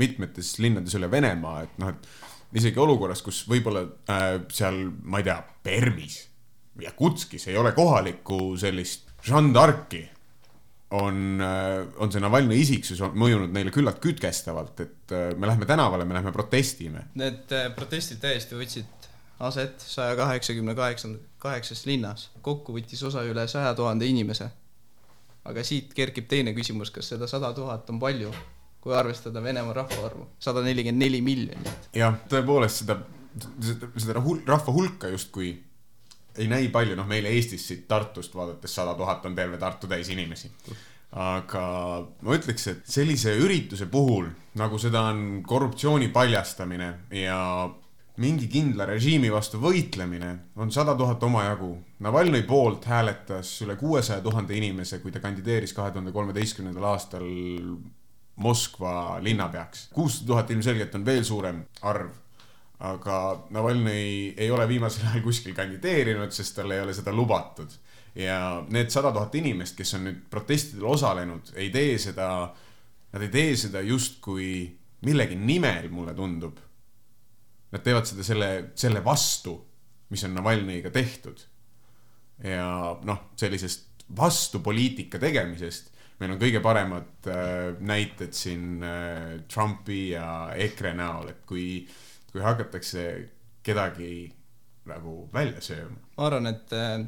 [0.00, 5.26] mitmetes linnades üle Venemaa, et noh, et isegi olukorras, kus võib-olla äh, seal, ma ei
[5.26, 6.22] tea, Permis
[6.80, 10.04] ja Kutskis ei ole kohalikku sellist Jeanne d'Arc'i
[10.90, 11.42] on,
[12.02, 16.32] on see Navalnõi isiksus mõjunud neile küllalt kütkestavalt, et äh, me lähme tänavale, me lähme
[16.34, 17.06] protestime.
[17.20, 19.00] Need äh, protestid täiesti võtsid
[19.40, 22.30] aset saja kaheksakümne kaheksanda, kaheksas linnas.
[22.42, 24.50] kokku võttis osa üle saja tuhande inimese.
[25.44, 28.32] aga siit kerkib teine küsimus, kas seda sada tuhat on palju,
[28.80, 31.88] kui arvestada Venemaa rahvaarvu, sada nelikümmend neli miljonit.
[31.94, 32.98] jah, tõepoolest seda,
[33.62, 35.54] seda, seda rahva hulka justkui
[36.38, 40.08] ei näi palju, noh, meile Eestis siit Tartust vaadates sada tuhat on terve Tartu täis
[40.08, 40.50] inimesi.
[41.10, 41.62] aga
[42.22, 47.40] ma ütleks, et sellise ürituse puhul, nagu seda on korruptsiooni paljastamine ja
[48.20, 51.72] mingi kindla režiimi vastu võitlemine, on sada tuhat omajagu.
[52.04, 57.26] Navalnõi poolt hääletas üle kuuesaja tuhande inimese, kui ta kandideeris kahe tuhande kolmeteistkümnendal aastal
[58.40, 59.88] Moskva linnapeaks.
[59.92, 62.12] kuussada tuhat ilmselgelt on veel suurem arv,
[62.80, 63.16] aga
[63.52, 67.72] Navalnõi ei ole viimasel ajal kuskil kandideerinud, sest talle ei ole seda lubatud.
[68.14, 72.26] ja need sada tuhat inimest, kes on nüüd protestidel osalenud, ei tee seda,
[73.12, 74.48] nad ei tee seda justkui
[75.06, 76.58] millegi nimel, mulle tundub.
[77.70, 79.54] Nad teevad seda selle, selle vastu,
[80.10, 81.46] mis on Navalnõiga tehtud.
[82.40, 85.90] ja noh, sellisest vastupoliitika tegemisest
[86.20, 91.82] meil on kõige paremad äh, näited siin äh, Trumpi ja EKRE näol, et kui,
[92.32, 93.06] kui hakatakse
[93.62, 94.30] kedagi
[94.88, 95.98] nagu välja sööma.
[96.16, 97.02] ma arvan, et äh,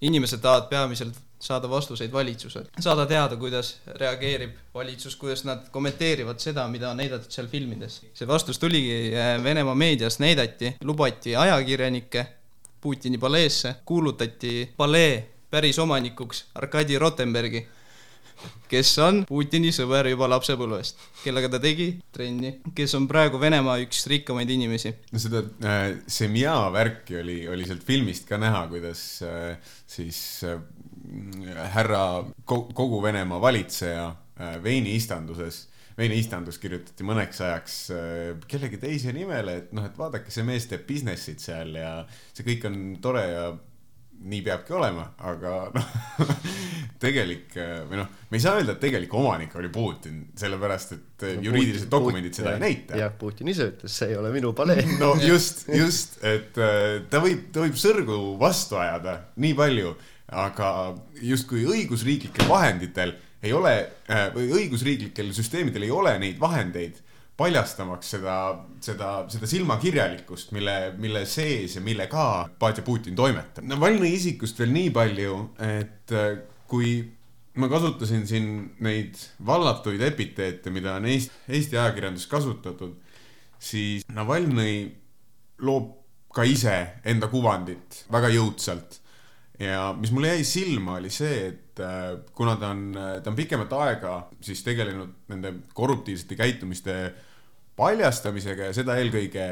[0.00, 6.66] inimesed tahavad peamiselt saada vastuseid valitsuselt, saada teada, kuidas reageerib valitsus, kuidas nad kommenteerivad seda,
[6.68, 8.02] mida on näidatud seal filmides.
[8.14, 12.26] see vastus tuligi äh, Venemaa meedias näidati, lubati ajakirjanikke
[12.80, 17.66] Putini paleesse, kuulutati palee päris omanikuks Arkadi Rotenbergi,
[18.70, 24.04] kes on Putini sõber juba lapsepõlvest, kellega ta tegi trenni, kes on praegu Venemaa üks
[24.10, 24.92] rikkamaid inimesi.
[25.12, 30.60] no seda äh, Semja värki oli, oli sealt filmist ka näha, kuidas äh, siis äh,
[31.74, 32.04] härra
[32.46, 34.06] ko- kogu Venemaa valitseja
[34.38, 35.64] äh, veini istanduses,
[35.98, 40.68] veini istandus kirjutati mõneks ajaks äh, kellegi teise nimele, et noh, et vaadake, see mees
[40.70, 41.96] teeb business'it seal ja
[42.32, 43.50] see kõik on tore ja
[44.20, 45.92] nii peabki olema, aga noh,
[47.02, 47.54] tegelik
[47.88, 51.88] või noh, me ei saa öelda, et tegelik omanik oli Putin, sellepärast et äh, juriidilised
[51.92, 54.84] dokumendid seda ei näita jah, Putin ise ütles, see ei ole minu palee.
[55.02, 59.94] no just, just, et äh, ta võib, ta võib sõrgu vastu ajada nii palju,
[60.30, 60.70] aga
[61.24, 63.74] justkui õigusriiklikel vahenditel ei ole
[64.10, 67.00] äh, või õigusriiklikel süsteemidel ei ole neid vahendeid
[67.40, 68.36] paljastamaks seda,
[68.84, 72.24] seda, seda silmakirjalikkust, mille, mille sees ja millega
[72.60, 73.64] Patja Putin toimetab.
[73.70, 76.98] Navalnõi isikust veel nii palju, et äh, kui
[77.60, 78.50] ma kasutasin siin
[78.84, 82.98] neid vallatuid epiteete, mida on Eesti, Eesti ajakirjandus kasutatud,
[83.60, 84.74] siis Navalnõi
[85.64, 85.96] loob
[86.34, 86.76] ka ise
[87.08, 89.00] enda kuvandit väga jõudsalt.
[89.60, 93.72] ja mis mulle jäi silma, oli see, et äh, kuna ta on, ta on pikemat
[93.80, 97.00] aega siis tegelenud nende korruptiivsete käitumiste
[97.80, 99.46] paljastamisega ja seda eelkõige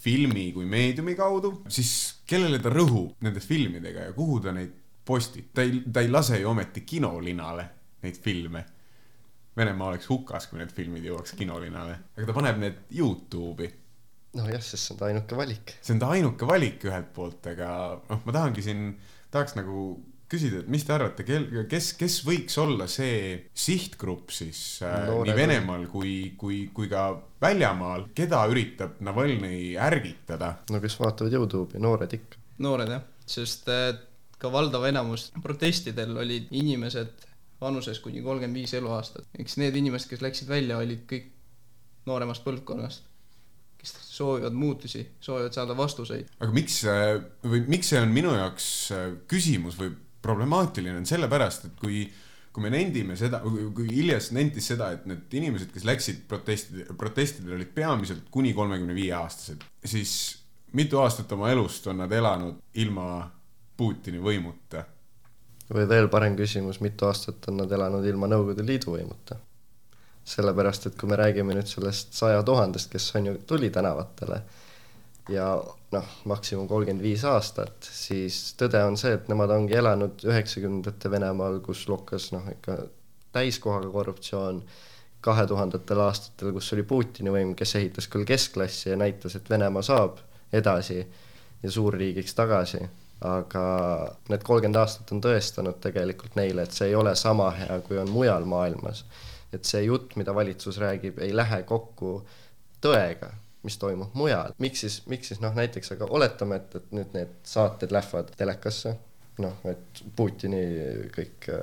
[0.00, 5.50] filmi kui meediumi kaudu, siis kellele ta rõhub nende filmidega ja kuhu ta neid postib,
[5.56, 7.66] ta ei, ta ei lase ju ometi kinolinale
[8.04, 8.64] neid filme
[9.56, 13.68] Venemaa oleks hukas, kui need filmid jõuaks kinolinale, aga ta paneb need Youtube'i.
[14.38, 15.74] nojah, sest see on ta ainuke valik.
[15.82, 17.70] see on ta ainuke valik ühelt poolt, aga
[18.06, 18.84] noh, ma tahangi siin,
[19.34, 19.82] tahaks nagu
[20.30, 25.30] küsida, et mis te arvate, kel-, kes, kes võiks olla see sihtgrupp siis äh, Noored
[25.30, 27.08] nii Venemaal kui, kui, kui ka
[27.42, 30.54] väljamaal, keda üritab Navalnõi ärgitada?
[30.70, 32.40] no kes vaatavad Youtube'i, noored ikka.
[32.62, 33.90] noored jah, sest äh,
[34.40, 37.26] ka valdav enamus protestidel olid inimesed
[37.60, 39.26] vanuses kuni kolmkümmend viis eluaastat.
[39.38, 41.32] eks need inimesed, kes läksid välja, olid kõik
[42.08, 43.02] nooremast põlvkonnast,
[43.80, 46.30] kes soovivad muutusi, soovivad saada vastuseid.
[46.38, 48.70] aga miks äh, või miks see on minu jaoks
[49.28, 49.90] küsimus või
[50.22, 52.04] problemaatiline, on sellepärast, et kui
[52.50, 57.54] kui me nendime seda, kui Iljas nentis seda, et need inimesed, kes läksid protestide, protestidele,
[57.60, 60.14] olid peamiselt kuni kolmekümne viie aastased, siis
[60.74, 63.28] mitu aastat oma elust on nad elanud ilma
[63.76, 64.84] Putini võimuta?
[65.70, 69.38] või veel parem küsimus, mitu aastat on nad elanud ilma Nõukogude Liidu võimuta?
[70.30, 74.42] sellepärast, et kui me räägime nüüd sellest saja tuhandest, kes on ju, tuli tänavatele
[75.30, 75.48] ja
[75.92, 81.60] noh, maksimum kolmkümmend viis aastat, siis tõde on see, et nemad ongi elanud üheksakümnendate Venemaal,
[81.64, 82.76] kus lokkas noh, ikka
[83.34, 84.62] täiskohaga korruptsioon,
[85.20, 89.84] kahe tuhandetel aastatel, kus oli Putini võim, kes ehitas küll keskklassi ja näitas, et Venemaa
[89.86, 91.00] saab edasi
[91.62, 92.80] ja suurriigiks tagasi,
[93.26, 93.64] aga
[94.32, 98.10] need kolmkümmend aastat on tõestanud tegelikult neile, et see ei ole sama hea, kui on
[98.10, 99.04] mujal maailmas.
[99.50, 102.20] et see jutt, mida valitsus räägib, ei lähe kokku
[102.80, 104.54] tõega, mis toimub mujal.
[104.58, 108.94] miks siis, miks siis noh, näiteks aga oletame, et, et nüüd need saated lähevad telekasse,
[109.40, 110.62] noh, et Putini
[111.14, 111.62] kõik äh,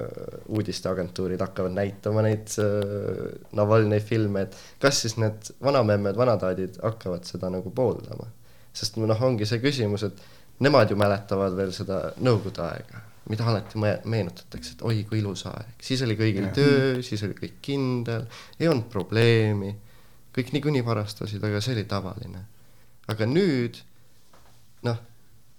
[0.54, 7.52] uudisteagentuurid hakkavad näitama neid äh, Navalnõi filme, et kas siis need vanamemmed, vanataadid hakkavad seda
[7.54, 8.30] nagu pooldama?
[8.78, 10.20] sest noh, ongi see küsimus, et
[10.62, 13.00] nemad ju mäletavad veel seda nõukogude aega,
[13.32, 16.54] mida alati me- meenutatakse, et oi kui ilus aeg, siis oli kõigil Jah.
[16.54, 18.28] töö, siis oli kõik kindel,
[18.60, 19.72] ei olnud probleemi,
[20.38, 22.46] kõik niikuinii varastasid, aga see oli tavaline.
[23.08, 23.80] aga nüüd
[24.86, 24.98] noh,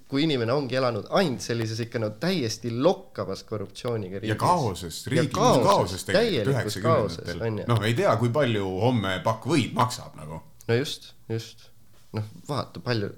[0.08, 6.04] kui inimene ongi elanud ainult sellises ikka no täiesti lokkavas korruptsiooniga ja kaoses, riiklikus kaoses,
[6.08, 10.40] tegelikult üheksakümnendatel noh, ei tea, kui palju homme pakk võid maksab nagu.
[10.68, 11.68] no just, just,
[12.16, 13.12] noh vaata palju,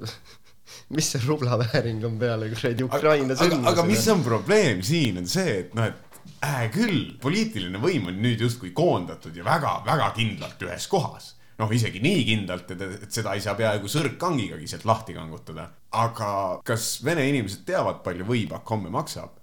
[0.96, 5.58] mis see rublavääring on peale kuradi Ukraina aga, aga, mis on probleem siin, on see,
[5.64, 10.88] et noh, et äh, küll, poliitiline võim on nüüd justkui koondatud ja väga-väga kindlalt ühes
[10.90, 11.34] kohas.
[11.60, 15.68] noh, isegi nii kindlalt, et, et seda ei saa peaaegu sõrgkangigagi sealt lahti kangutada.
[15.92, 16.32] aga
[16.66, 19.36] kas vene inimesed teavad, palju võipakk homme maksab?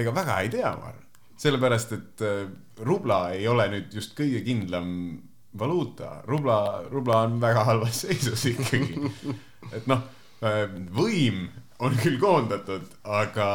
[0.00, 1.06] ega väga ei tea, ma arvan.
[1.40, 2.44] sellepärast, et äh,
[2.86, 4.94] rubla ei ole nüüd just kõige kindlam
[5.58, 9.10] valuuta, rubla, rubla on väga halvas seisus ikkagi.
[9.76, 10.06] et noh,
[10.96, 11.48] võim
[11.80, 13.48] on küll koondatud, aga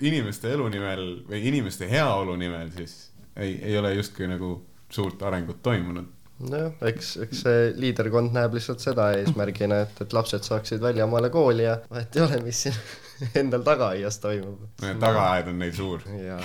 [0.00, 2.96] inimeste elu nimel või inimeste heaolu nimel siis
[3.36, 4.50] ei, ei ole justkui nagu
[4.90, 6.12] suurt arengut toimunud.
[6.40, 11.64] nojah, eks, eks see liiderkond näeb lihtsalt seda eesmärgina, et, et lapsed saaksid väljamaale kooli
[11.64, 12.76] ja vahet ei ole, mis siin
[13.40, 14.62] endal tagaaias toimub.
[14.82, 16.04] tagaaed on neil suur.
[16.20, 16.38] ja,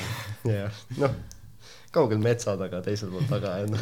[0.47, 0.69] ja
[1.01, 1.15] noh,
[1.91, 3.75] kaugel metsa taga, teisel pool tagaaed.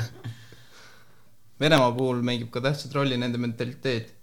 [1.59, 4.13] Venemaa puhul mängib ka tähtsat rolli nende mentaliteet.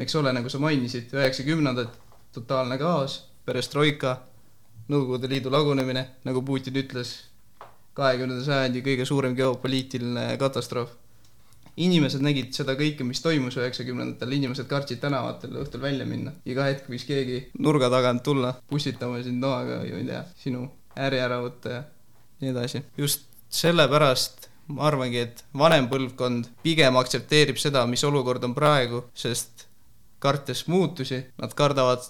[0.00, 1.92] eks ole, nagu sa mainisid, üheksakümnendad,
[2.32, 4.16] totaalne kaos, perestroika,
[4.86, 7.16] Nõukogude Liidu lagunemine, nagu Putin ütles,
[7.98, 10.92] kahekümnenda sajandi kõige suurem geopoliitiline katastroof.
[11.76, 16.32] Inimesed nägid seda kõike, mis toimus üheksakümnendatel, inimesed kartsid tänavatel õhtul välja minna.
[16.44, 20.66] iga hetk võis keegi nurga tagant tulla pussitama sind noaga või ma ei tea, sinu
[20.96, 21.82] äri ära võtta ja
[22.40, 22.82] nii edasi.
[22.96, 29.66] just sellepärast ma arvangi, et vanem põlvkond pigem aktsepteerib seda, mis olukord on praegu, sest
[30.22, 32.06] kartes muutusi, nad kardavad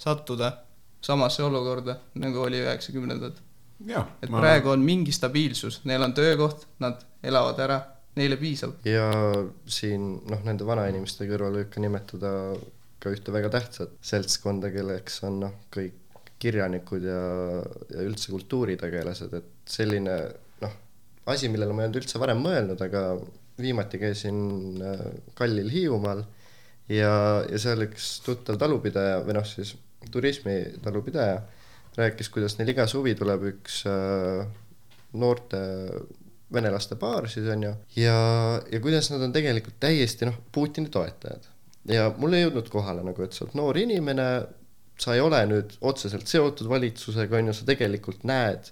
[0.00, 0.50] sattuda
[1.04, 3.36] samasse olukorda, nagu oli üheksakümnendad.
[4.22, 4.40] et ma...
[4.40, 7.80] praegu on mingi stabiilsus, neil on töökoht, nad elavad ära,
[8.18, 8.78] neile piisab.
[8.86, 9.08] ja
[9.66, 12.32] siin noh, nende vanainimeste kõrval võib ka nimetada
[13.02, 16.00] ka ühte väga tähtsat seltskonda, kelleks on noh, kõik
[16.40, 17.20] kirjanikud ja,
[17.92, 20.16] ja üldse kultuuritegelased, et selline
[20.62, 20.76] noh,
[21.30, 23.04] asi, millele ma ei olnud üldse varem mõelnud, aga
[23.60, 24.38] viimati käisin
[24.82, 25.04] äh,
[25.38, 26.24] Kallil Hiiumaal
[26.90, 27.12] ja,
[27.48, 29.76] ja seal üks tuttav talupidaja või noh, siis
[30.12, 31.38] turismitalupidaja
[31.96, 34.44] rääkis, kuidas neil iga suvi tuleb üks äh,
[35.14, 35.62] noorte
[36.52, 38.16] venelaste paar siis on ju, ja,
[38.72, 41.48] ja kuidas nad on tegelikult täiesti noh, Putini toetajad.
[41.88, 44.28] ja mulle ei jõudnud kohale nagu, et sa oled noor inimene,
[45.00, 48.70] sa ei ole nüüd otseselt seotud valitsusega, on ju, sa tegelikult näed,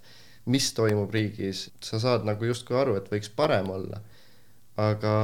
[0.52, 4.02] mis toimub riigis, sa saad nagu justkui aru, et võiks parem olla.
[4.80, 5.14] aga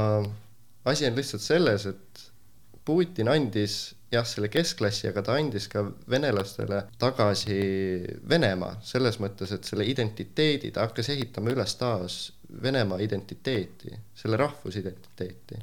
[0.89, 2.27] asi on lihtsalt selles, et
[2.89, 7.59] Putin andis jah, selle keskklassi, aga ta andis ka venelastele tagasi
[8.29, 12.19] Venemaa, selles mõttes, et selle identiteedi, ta hakkas ehitama üles taas
[12.63, 15.59] Venemaa identiteeti, selle rahvusidentiteeti.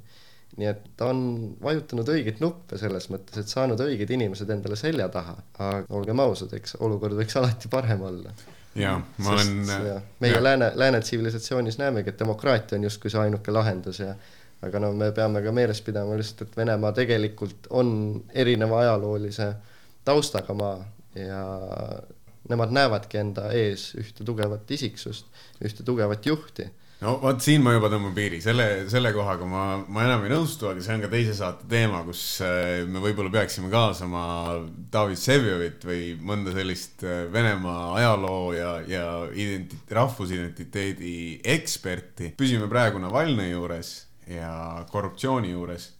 [0.55, 1.17] nii et ta on
[1.59, 6.53] vajutanud õigeid nuppe selles mõttes, et saanud õiged inimesed endale selja taha, aga olgem ausad,
[6.55, 8.31] eks olukord võiks alati parem olla.
[8.75, 9.51] ja ma olen.
[10.23, 14.15] meie lääne, lääne tsivilisatsioonis näemegi, et demokraatia on justkui see ainuke lahendus ja
[14.61, 17.89] aga no me peame ka meeles pidama lihtsalt, et Venemaa tegelikult on
[18.33, 19.49] erineva ajaloolise
[20.05, 20.77] taustaga maa
[21.15, 21.41] ja
[22.51, 25.29] nemad näevadki enda ees ühte tugevat isiksust,
[25.63, 26.67] ühte tugevat juhti.
[27.01, 30.69] no vot siin ma juba tõmban piiri, selle, selle kohaga ma, ma enam ei nõustu,
[30.69, 34.23] aga see on ka teise saate teema, kus äh, me võib-olla peaksime kaasama
[34.93, 41.15] David Vsevjovit või mõnda sellist äh, Venemaa ajaloo ja, ja identi-, rahvusidentiteedi
[41.57, 42.33] eksperti.
[42.39, 43.95] püsime praegu Navalnõi juures
[44.29, 45.91] ja korruptsiooni juures.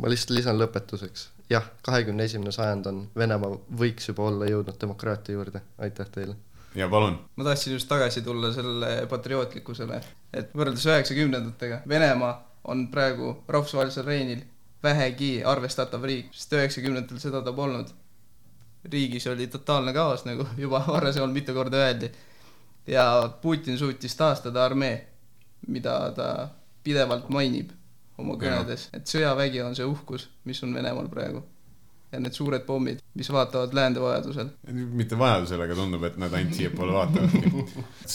[0.00, 5.36] ma lihtsalt lisan lõpetuseks, jah, kahekümne esimene sajand on, Venemaa võiks juba olla jõudnud demokraatia
[5.36, 6.36] juurde, aitäh teile.
[6.74, 7.18] ja palun.
[7.36, 10.00] ma tahtsin just tagasi tulla selle patriootlikkusele,
[10.32, 14.44] et võrreldes üheksakümnendatega, Venemaa on praegu rahvusvahelisel areenil
[14.82, 17.88] vähegi arvestatav riik, sest üheksakümnendatel seda ta polnud.
[18.92, 22.12] riigis oli totaalne kaos, nagu juba varasemalt mitu korda öeldi.
[22.86, 25.08] ja Putin suutis taastada armee,
[25.66, 26.48] mida ta
[26.84, 27.70] pidevalt mainib
[28.20, 31.44] oma kõnedes, et sõjavägi on see uhkus, mis on Venemaal praegu.
[32.14, 34.52] ja need suured pommid, mis vaatavad läände vajadusel.
[34.70, 37.64] mitte vajadusel, aga tundub, et nad ainult siiapoole vaatavadki.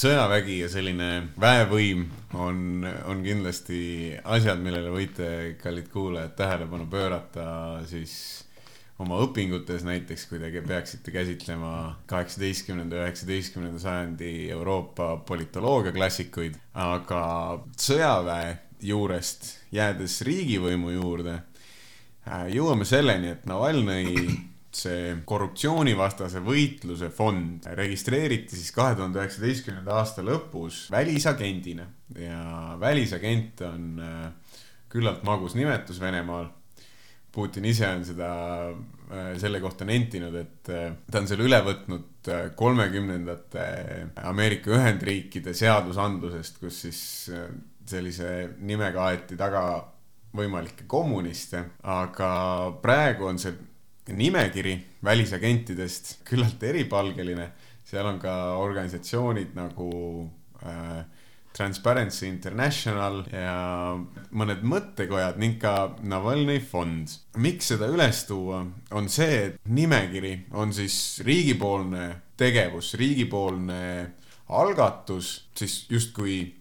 [0.01, 1.09] sõjavägi ja selline
[1.39, 3.81] väevõim on, on kindlasti
[4.23, 5.31] asjad, millele võite,
[5.63, 7.49] kallid kuulajad, tähelepanu pöörata
[7.91, 8.15] siis
[9.03, 17.21] oma õpingutes näiteks, kui te peaksite käsitlema kaheksateistkümnenda, üheksateistkümnenda sajandi Euroopa politoloogia klassikuid, aga
[17.79, 21.39] sõjaväe juurest jäädes riigivõimu juurde,
[22.53, 24.13] jõuame selleni, et Navalnõi
[24.79, 31.87] see korruptsioonivastase võitluse fond registreeriti siis kahe tuhande üheksateistkümnenda aasta lõpus välisagendina
[32.19, 34.55] ja välisagent on äh,
[34.89, 36.49] küllalt magus nimetus Venemaal.
[37.31, 38.29] Putin ise on seda
[38.69, 42.29] äh, selle kohta nentinud, et äh, ta on selle üle võtnud
[42.59, 43.65] kolmekümnendate
[44.29, 47.01] Ameerika Ühendriikide seadusandlusest, kus siis
[47.89, 49.63] sellise nimega aeti taga
[50.35, 52.31] võimalikke kommuniste, aga
[52.83, 53.55] praegu on see
[54.09, 54.75] nimekiri
[55.05, 57.49] välisagentidest küllalt eripalgeline,
[57.85, 59.89] seal on ka organisatsioonid nagu
[60.65, 61.01] äh,
[61.59, 63.97] Transparency International ja
[64.37, 67.09] mõned mõttekojad ning ka Navalnõi fond.
[67.37, 72.05] miks seda üles tuua, on see, et nimekiri on siis riigipoolne
[72.37, 73.81] tegevus, riigipoolne
[74.49, 76.58] algatus, siis justkui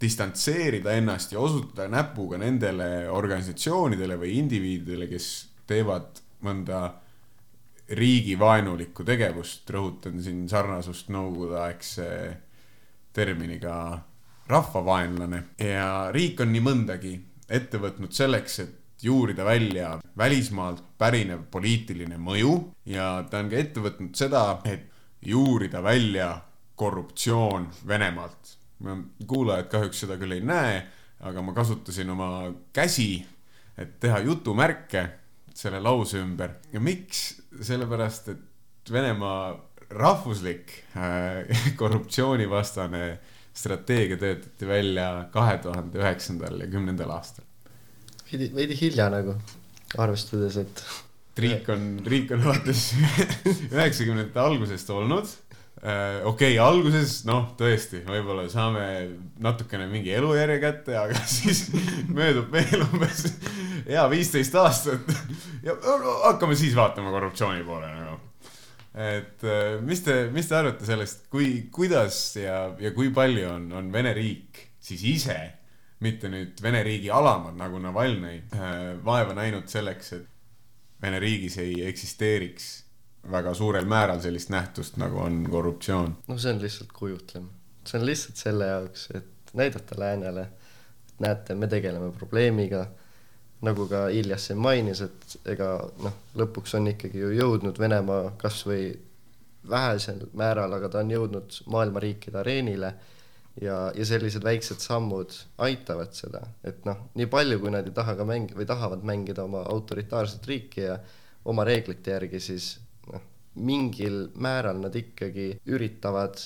[0.00, 5.28] distantseerida ennast ja osutada näpuga nendele organisatsioonidele või indiviididele, kes
[5.66, 6.80] teevad mõnda
[7.96, 12.08] riigivaenulikku tegevust, rõhutan siin sarnasust nõukogudeaegse
[13.16, 13.76] terminiga
[14.50, 15.42] rahvavaenlane.
[15.62, 17.14] Ja riik on nii mõndagi
[17.48, 22.58] ette võtnud selleks, et juurida välja välismaalt pärinev poliitiline mõju.
[22.90, 24.90] Ja ta on ka ette võtnud seda, et
[25.22, 26.32] juurida välja
[26.76, 28.55] korruptsioon Venemaalt.
[29.26, 30.80] Kuulajad kahjuks seda küll ei näe,
[31.24, 32.30] aga ma kasutasin oma
[32.76, 33.24] käsi,
[33.78, 35.06] et teha jutumärke
[35.56, 37.28] selle lause ümber ja miks,
[37.62, 38.44] sellepärast et
[38.92, 39.56] Venemaa
[39.90, 41.48] rahvuslik äh,
[41.80, 43.18] korruptsioonivastane
[43.56, 47.44] strateegia töötati välja kahe tuhande üheksandal ja kümnendal aastal.
[48.30, 49.34] veidi, veidi hilja nagu,
[49.98, 50.84] arvestades, et
[51.40, 52.90] riik on, riik on alates
[53.74, 55.32] üheksakümnendate algusest olnud.
[55.76, 58.86] Okei okay,, alguses noh, tõesti, võib-olla saame
[59.44, 61.66] natukene mingi elujärje kätte, aga siis
[62.08, 63.26] möödub veel umbes
[63.86, 65.10] hea viisteist aastat.
[65.66, 65.76] Ja
[66.24, 68.16] hakkame siis vaatama korruptsiooni poole nagu.
[68.96, 73.66] Et äh, mis te, mis te arvate sellest, kui, kuidas ja, ja kui palju on,
[73.76, 75.36] on Vene riik siis ise,
[76.00, 80.24] mitte nüüd Vene riigi alamad nagu Navalnõi, äh, vaeva näinud selleks, et
[81.04, 82.70] Vene riigis ei eksisteeriks
[83.30, 86.16] väga suurel määral sellist nähtust, nagu on korruptsioon?
[86.28, 87.48] no see on lihtsalt kujutlem.
[87.84, 90.46] see on lihtsalt selle jaoks, et näidata läänele,
[91.08, 92.86] et näete, me tegeleme probleemiga
[93.66, 95.70] nagu ka Iljas siin mainis, et ega
[96.04, 98.90] noh, lõpuks on ikkagi ju jõudnud Venemaa kas või
[99.68, 102.92] vähesel määral, aga ta on jõudnud maailma riikide areenile
[103.60, 108.16] ja, ja sellised väiksed sammud aitavad seda, et noh, nii palju, kui nad ei taha
[108.18, 110.98] ka mängi- või tahavad mängida oma autoritaarset riiki ja
[111.44, 112.74] oma reeglite järgi, siis
[113.56, 116.40] mingil määral nad ikkagi üritavad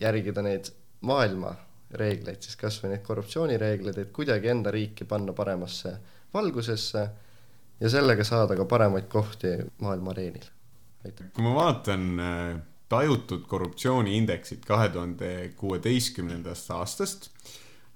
[0.00, 0.70] järgida neid
[1.04, 1.54] maailma
[1.94, 5.94] reegleid, siis kas või neid korruptsioonireegleid, et kuidagi enda riiki panna paremasse
[6.34, 7.04] valgusesse
[7.80, 10.46] ja sellega saada ka paremaid kohti maailma areenil.
[11.04, 12.56] kui ma vaatan äh,
[12.88, 17.28] tajutud korruptsiooniindeksit kahe tuhande kuueteistkümnendast aastast,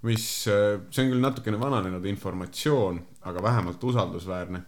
[0.02, 3.00] mis, äh, see on küll natukene vananenud informatsioon,
[3.30, 4.62] aga vähemalt usaldusväärne,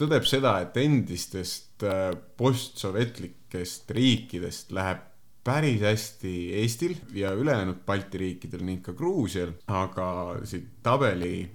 [0.00, 5.04] tõdeb seda, et endistest äh, postsovjetlikest riikidest läheb
[5.46, 10.08] päris hästi Eestil ja ülejäänud Balti riikidel ning ka Gruusial, aga
[10.44, 11.46] siit tabeli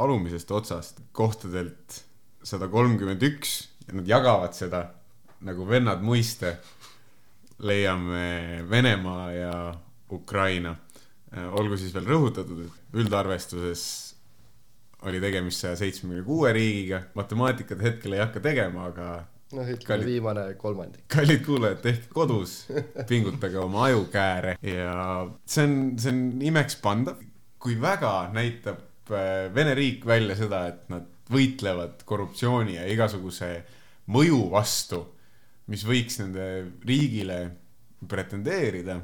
[0.00, 2.00] alumisest otsast kohtadelt
[2.44, 4.86] sada kolmkümmend üks ja nad jagavad seda
[5.44, 6.58] nagu vennad muiste.
[7.58, 9.74] leiame Venemaa ja
[10.10, 10.76] Ukraina.
[11.34, 14.13] olgu siis veel rõhutatud, et üldarvestuses
[15.04, 19.10] oli tegemist saja seitsmekümne kuue riigiga, matemaatikat hetkel ei hakka tegema, aga
[19.54, 21.04] noh, ütleme viimane kolmandik.
[21.12, 22.56] kallid kuulajad, tehke kodus,
[23.08, 24.96] pingutage oma ajukääre ja
[25.44, 27.22] see on, see on imekspandav,
[27.60, 33.50] kui väga näitab Äh, Vene riik välja seda, et nad võitlevad korruptsiooni ja igasuguse
[34.12, 35.02] mõju vastu,
[35.68, 36.46] mis võiks nende
[36.88, 37.38] riigile
[38.08, 39.00] pretendeerida.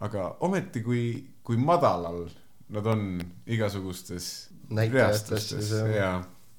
[0.00, 2.28] aga ometi, kui, kui madalal
[2.70, 6.12] nad on igasugustes näitajatest ja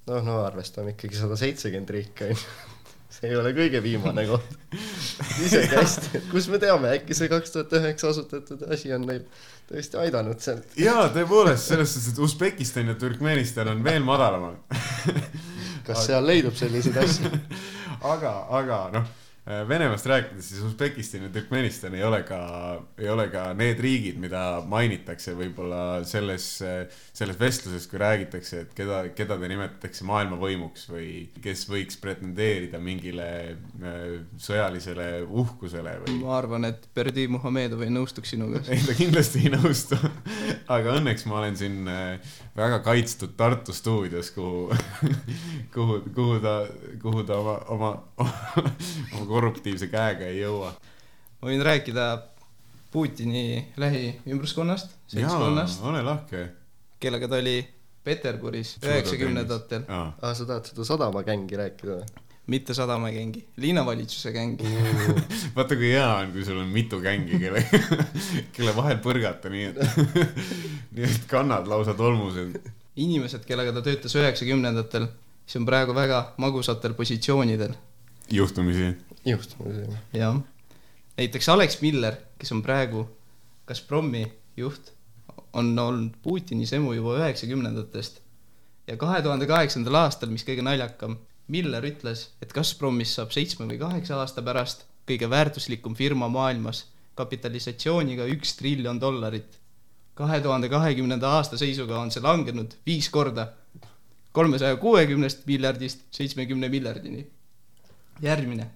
[0.07, 2.41] noh, no arvestame ikkagi sada seitsekümmend riiki on ju
[3.15, 4.53] see ei ole kõige viimane koht.
[5.45, 9.25] isegi hästi, kus me teame, äkki see kaks tuhat üheksa asutatud asi on neil
[9.69, 10.77] tõesti aidanud sealt.
[10.79, 14.57] jaa, tõepoolest, selles suhtes, et Usbekistan ja Türkmenistan on veel madalamal
[15.87, 17.31] kas seal leidub selliseid asju?
[18.13, 22.37] aga, aga noh Venemaast rääkides, siis Usbekistan ja Türkmenistan ei ole ka,
[22.97, 26.45] ei ole ka need riigid, mida mainitakse võib-olla selles,
[27.17, 31.07] selles vestluses, kui räägitakse, et keda, keda te nimetatakse maailmavõimuks või
[31.41, 33.27] kes võiks pretendeerida mingile
[33.81, 33.97] äh,
[34.37, 36.19] sõjalisele uhkusele või.
[36.21, 38.61] ma arvan, et Berdi Muhamedov ei nõustuks sinuga.
[38.69, 39.97] ei, ta kindlasti ei nõustu
[40.69, 44.69] aga õnneks ma olen siin äh, väga kaitstud Tartu stuudios, kuhu
[45.75, 46.55] kuhu, kuhu ta,
[47.01, 50.73] kuhu ta oma, oma, oma korruptiivse käega ei jõua.
[51.41, 52.07] ma võin rääkida
[52.91, 55.83] Putini lähiümbruskonnast, seltskonnast.
[55.87, 56.49] ole lahke.
[56.99, 57.61] kellega ta oli
[58.03, 59.85] Peterburis üheksakümnendatel.
[59.87, 62.27] aa, ah, sa tahad seda sadamagängi rääkida või?
[62.51, 64.67] mitte sadamagängi, linnavalitsuse gängi
[65.55, 67.61] vaata kui hea on, kui sul on mitu gängi, kelle,
[68.55, 69.79] kelle vahel põrgata, nii et,
[70.97, 72.57] nii et kannad lausa tolmused.
[72.95, 75.07] inimesed, kellega ta töötas üheksakümnendatel,
[75.45, 77.77] siis on praegu väga magusatel positsioonidel.
[78.31, 78.89] juhtumisi
[79.25, 79.97] juhtumisi.
[80.13, 80.39] jah,
[81.17, 83.05] näiteks Alex Miller, kes on praegu
[83.67, 84.25] Gazpromi
[84.57, 84.91] juht,
[85.53, 88.21] on olnud Putinis emu juba üheksakümnendatest
[88.87, 91.19] ja kahe tuhande kaheksandal aastal, mis kõige naljakam,
[91.51, 96.85] Miller ütles, et Gazpromist saab seitsme või kaheksa aasta pärast kõige väärtuslikum firma maailmas
[97.19, 99.59] kapitalisatsiooniga üks triljon dollarit.
[100.15, 103.47] kahe tuhande kahekümnenda aasta seisuga on see langenud viis korda,
[104.31, 107.27] kolmesaja kuuekümnest miljardist seitsmekümne miljardini.
[108.21, 108.69] järgmine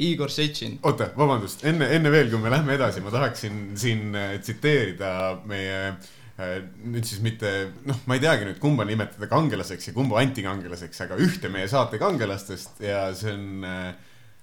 [0.00, 0.78] Igor Setšin.
[0.82, 5.12] oota, vabandust, enne, enne veel, kui me lähme edasi, ma tahaksin siin äh, tsiteerida
[5.48, 5.82] meie
[6.40, 7.50] nüüd siis mitte,
[7.88, 12.00] noh, ma ei teagi nüüd, kumba nimetada kangelaseks ja kumba antikangelaseks, aga ühte meie saate
[12.00, 13.90] kangelastest ja see on äh,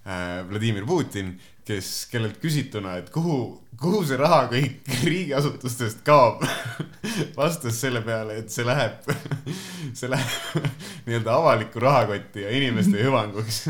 [0.06, 1.34] äh, Vladimir Putin,
[1.68, 3.40] kes, kellelt küsituna, et kuhu,
[3.82, 6.44] kuhu see raha kõik riigiasutustest kaob,
[7.40, 9.06] vastas selle peale, et see läheb,
[9.98, 10.66] see läheb
[11.08, 13.62] nii-öelda avalikku rahakotti ja inimeste hüvanguks.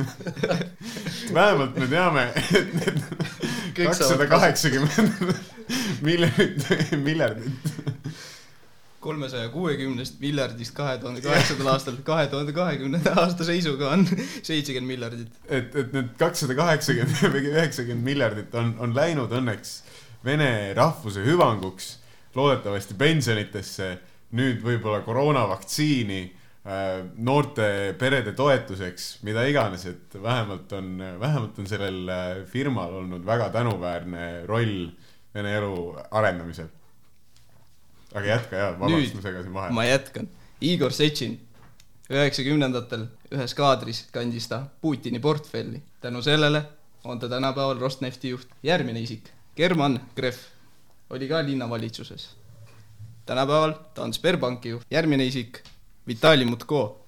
[1.34, 3.04] vähemalt me teame, et need
[3.78, 5.32] kakssada kaheksakümmend
[6.02, 6.68] miljonit,
[7.04, 7.97] miljardit
[9.08, 14.04] kolmesaja kuuekümnest miljardist kahe tuhande kaheksandal aastal kahe tuhande kahekümnenda aasta seisuga on
[14.44, 15.40] seitsekümmend miljardit.
[15.48, 19.78] et, et need kakssada kaheksakümmend või üheksakümmend miljardit on, on läinud õnneks
[20.26, 21.98] vene rahvuse hüvanguks,
[22.36, 23.92] loodetavasti pensionitesse,
[24.38, 26.22] nüüd võib-olla koroonavaktsiini,
[27.24, 27.68] noorte
[28.00, 34.26] perede toetuseks, mida iganes, et vähemalt on, vähemalt on sellel äh, firmal olnud väga tänuväärne
[34.50, 34.90] roll
[35.36, 35.78] vene elu
[36.12, 36.68] arendamisel.
[38.14, 39.74] Aga jätka ja, vabandust, ma segasin vahele.
[39.74, 40.30] ma jätkan.
[40.62, 41.38] Igor Setšin
[42.10, 43.06] üheksakümnendatel
[43.36, 45.82] ühes kaadris kandis ta Putini portfelli.
[46.02, 46.64] tänu sellele
[47.04, 48.48] on ta tänapäeval Rosnefti juht.
[48.64, 50.38] järgmine isik, German Gref,
[51.10, 52.36] oli ka linnavalitsuses.
[53.26, 54.86] tänapäeval ta on Sberbanki juht.
[54.92, 55.60] järgmine isik,
[56.08, 57.06] Vitali Mutko,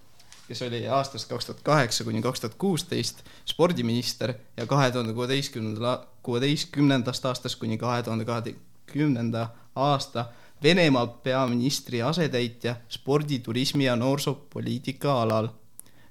[0.47, 5.97] kes oli aastast kaks tuhat kaheksa kuni kaks tuhat kuusteist spordiminister ja kahe tuhande kuueteistkümnendal,
[6.23, 10.25] kuueteistkümnendast aastast kuni kahe tuhande kahekümnenda aasta
[10.63, 15.47] Venemaa peaministri asetäitja spordi, turismi ja noorsoopoliitika alal.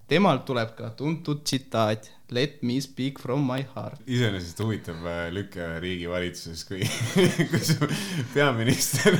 [0.08, 4.00] temalt tuleb ka tuntud tsitaat Let me speak from my heart.
[4.06, 6.80] iseenesest huvitav äh, lüke riigi valitsuses, kui,
[7.50, 7.88] kui su
[8.34, 9.16] peaminister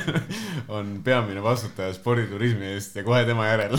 [0.69, 3.77] on peamine vastutaja sporditurismi eest ja kohe tema järel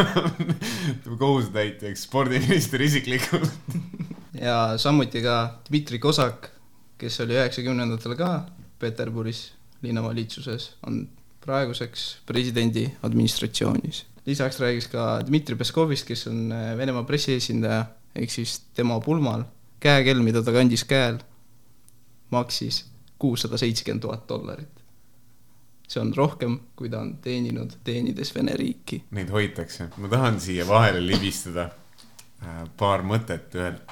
[1.22, 3.50] kohusetäitjaks spordiminister isiklikult.
[4.34, 6.50] ja samuti ka Dmitri Kosak,
[6.98, 8.30] kes oli üheksakümnendatel ka
[8.78, 9.48] Peterburis
[9.82, 11.08] linnavalitsuses, on
[11.42, 14.06] praeguseks presidendi administratsioonis.
[14.26, 19.42] lisaks räägiks ka Dmitri Peskovist, kes on äh, Venemaa pressiesindaja, ehk siis tema pulmal
[19.82, 21.18] käekell, mida ta kandis käel,
[22.30, 22.84] maksis
[23.18, 24.82] kuussada seitsekümmend tuhat dollarit.
[25.92, 29.02] see on rohkem, kui ta on teeninud, teenides Vene riiki.
[29.10, 29.90] Neid hoitakse.
[29.96, 31.66] ma tahan siia vahele libistada
[32.42, 33.90] äh, paar mõtet ühelt,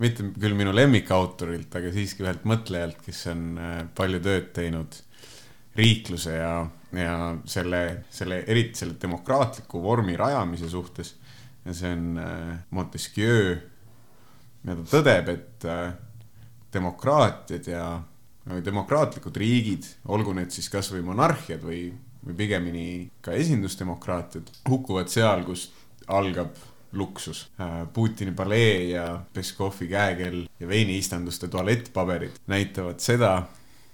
[0.00, 5.00] mitte küll minu lemmikautorilt, aga siiski ühelt mõtlejalt, kes on äh, palju tööd teinud
[5.76, 6.54] riikluse ja,
[6.96, 7.16] ja
[7.48, 7.82] selle,
[8.12, 11.16] selle, eriti selle demokraatliku vormi rajamise suhtes.
[11.64, 13.52] ja see on äh, Montesquieu
[14.64, 15.92] ja ta tõdeb, et äh,
[16.72, 17.84] demokraatiad ja
[18.64, 21.84] demokraatlikud riigid, olgu need siis kasvõi monarhiad või,
[22.26, 22.86] või pigemini
[23.22, 25.68] ka esindusdemokraatiad, hukkuvad seal, kus
[26.10, 26.56] algab
[26.92, 27.46] luksus.
[27.92, 33.42] Putini palee ja Peskovi käekell ja veiniistanduste tualettpaberid näitavad seda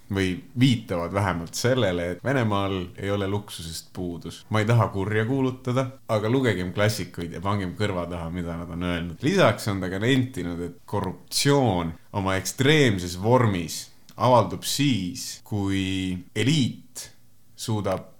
[0.09, 4.45] või viitavad vähemalt sellele, et Venemaal ei ole luksusest puudus.
[4.49, 8.83] ma ei taha kurja kuulutada, aga lugegem klassikuid ja pangem kõrva taha, mida nad on
[8.83, 9.17] öelnud.
[9.21, 17.11] lisaks on ta ka nentinud, et korruptsioon oma ekstreemses vormis avaldub siis, kui eliit
[17.55, 18.18] suudab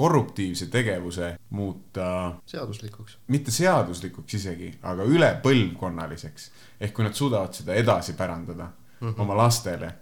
[0.00, 3.18] korruptiivse tegevuse muuta seaduslikuks.
[3.28, 6.50] mitte seaduslikuks isegi, aga üle põlvkonnaliseks.
[6.80, 8.70] ehk kui nad suudavad seda edasi pärandada
[9.00, 9.20] mm -hmm.
[9.20, 9.92] oma lastele.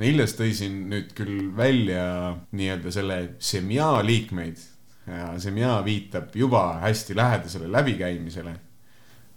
[0.00, 4.58] Illes tõi siin nüüd küll välja nii-öelda selle semjaa liikmeid
[5.06, 8.56] ja semjaa viitab juba hästi lähedasele läbikäimisele.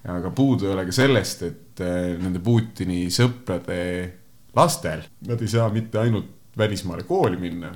[0.07, 4.11] aga puudu ei ole ka sellest, et eh, nende Putini sõprade
[4.55, 7.71] lastel, nad ei saa mitte ainult välismaale kooli minna,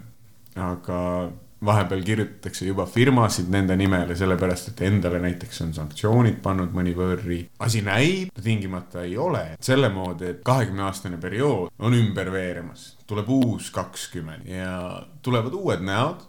[0.55, 1.31] aga
[1.65, 7.53] vahepeal kirjutatakse juba firmasid nende nimele, sellepärast et endale näiteks on sanktsioonid pannud mõni võõrriik.
[7.59, 13.29] asi näib, tingimata ei ole selle moodi, et kahekümne aastane periood on ümber veeremas, tuleb
[13.29, 16.27] uus kakskümmend ja tulevad uued näod,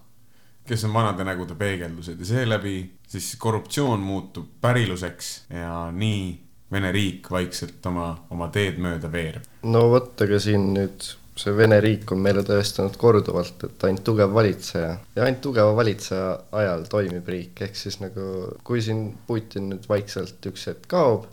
[0.67, 2.79] kes on vanade nägude peegeldused ja seeläbi
[3.09, 6.41] siis korruptsioon muutub päriluseks ja nii
[6.73, 9.45] Vene riik vaikselt oma, oma teed mööda veereb.
[9.63, 11.05] no vot, aga siin nüüd
[11.39, 14.93] see Vene riik on meile tõestanud korduvalt, et ainult tugev valitseja.
[15.17, 16.29] Ja ainult tugeva valitseja
[16.61, 18.27] ajal toimib riik, ehk siis nagu
[18.67, 21.27] kui siin Putin nüüd vaikselt üks hetk kaob,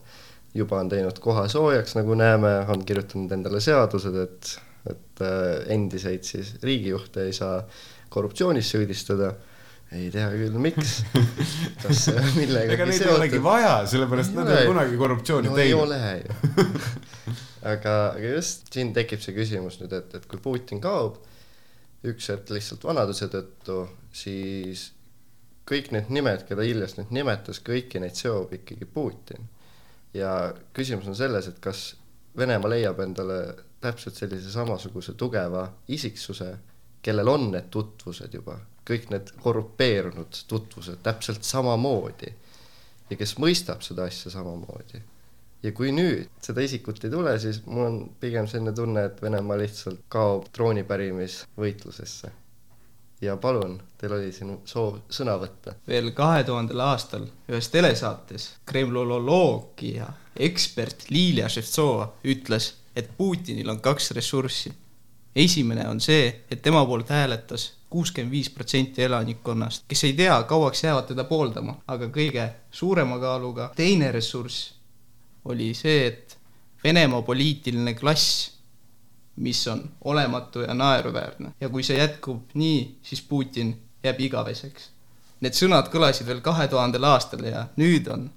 [0.58, 4.52] juba on teinud koha soojaks, nagu näeme, on kirjutanud endale seadused, et,
[4.89, 5.45] et äh,
[5.78, 7.62] endiseid siis riigijuhte ei saa
[8.12, 9.36] korruptsioonis süüdistada,
[9.92, 11.02] ei tea küll, miks,
[11.82, 14.70] kas see on ega millegagi neid ei olegi vaja, sellepärast nad ei ole Ei.
[14.70, 15.84] kunagi korruptsiooni no ei teinud.
[15.84, 16.68] ole ju.
[17.74, 21.20] aga, aga just siin tekib see küsimus nüüd, et, et kui Putin kaob
[22.08, 23.84] üks hetk lihtsalt vanaduse tõttu,
[24.16, 24.88] siis
[25.70, 29.50] kõik need nimed, keda Iljas nüüd nimetas, kõiki neid seob ikkagi Putin.
[30.16, 31.92] ja küsimus on selles, et kas
[32.38, 33.42] Venemaa leiab endale
[33.84, 36.54] täpselt sellise samasuguse tugeva isiksuse
[37.02, 38.56] kellel on need tutvused juba,
[38.88, 42.34] kõik need korrupeerunud tutvused täpselt samamoodi
[43.11, 45.01] ja kes mõistab seda asja samamoodi.
[45.63, 49.59] ja kui nüüd seda isikut ei tule, siis mul on pigem selline tunne, et Venemaa
[49.61, 52.32] lihtsalt kaob troonipärimisvõitlusesse.
[53.21, 55.75] ja palun, teil oli siin soov sõna võtta.
[55.88, 64.11] veel kahe tuhandel aastal ühes telesaates kremloloogia ekspert Lilia Ševtsova ütles, et Putinil on kaks
[64.11, 64.73] ressurssi.
[65.36, 70.84] esimene on see, et tema poolt hääletas kuuskümmend viis protsenti elanikkonnast, kes ei tea, kauaks
[70.84, 74.72] jäävad teda pooldama, aga kõige suurema kaaluga teine ressurss
[75.52, 76.38] oli see, et
[76.82, 78.52] Venemaa poliitiline klass,
[79.36, 84.88] mis on olematu ja naeruväärne ja kui see jätkub nii, siis Putin jääb igaveseks.
[85.46, 88.30] Need sõnad kõlasid veel kahe tuhandel aastal ja nüüd on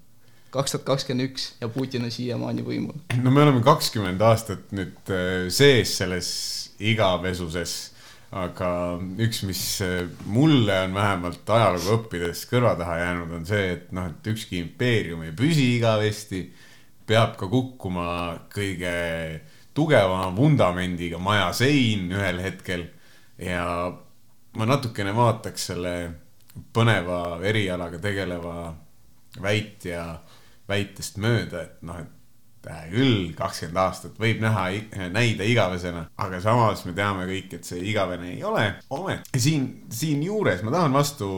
[0.55, 3.01] kaks tuhat kakskümmend üks ja Putin on siiamaani võimul.
[3.23, 6.29] no me oleme kakskümmend aastat nüüd äh, sees selles
[6.79, 7.94] igavesuses
[8.35, 8.69] aga
[9.23, 14.09] üks, mis äh, mulle on vähemalt ajalugu õppides kõrva taha jäänud, on see, et noh,
[14.11, 16.43] et ükski impeerium ei püsi igavesti,
[17.07, 18.09] peab ka kukkuma
[18.55, 18.95] kõige
[19.75, 22.89] tugevama vundamendiga maja sein ühel hetkel.
[23.39, 23.91] Ja
[24.55, 25.95] ma natukene vaataks selle
[26.75, 28.73] põneva erialaga tegeleva
[29.43, 30.05] väitja
[30.69, 32.13] väitest mööda, et noh, et
[32.71, 34.67] hea küll, kakskümmend aastat võib näha,
[35.13, 38.67] näida igavesena, aga samas me teame kõik, et see igavene ei ole.
[38.95, 41.31] ometi siin, siinjuures ma tahan vastu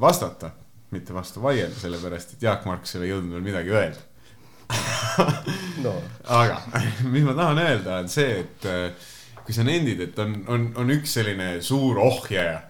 [0.00, 0.52] vastata,
[0.94, 4.10] mitte vastu vaielda, sellepärast et Jaak Marks ei jõudnud veel midagi öelda
[5.82, 5.94] no.
[6.40, 6.60] aga
[7.10, 9.10] mis ma tahan öelda, on see, et äh,
[9.44, 12.60] kui sa nendid, et on, on, on üks selline suur ohjaja,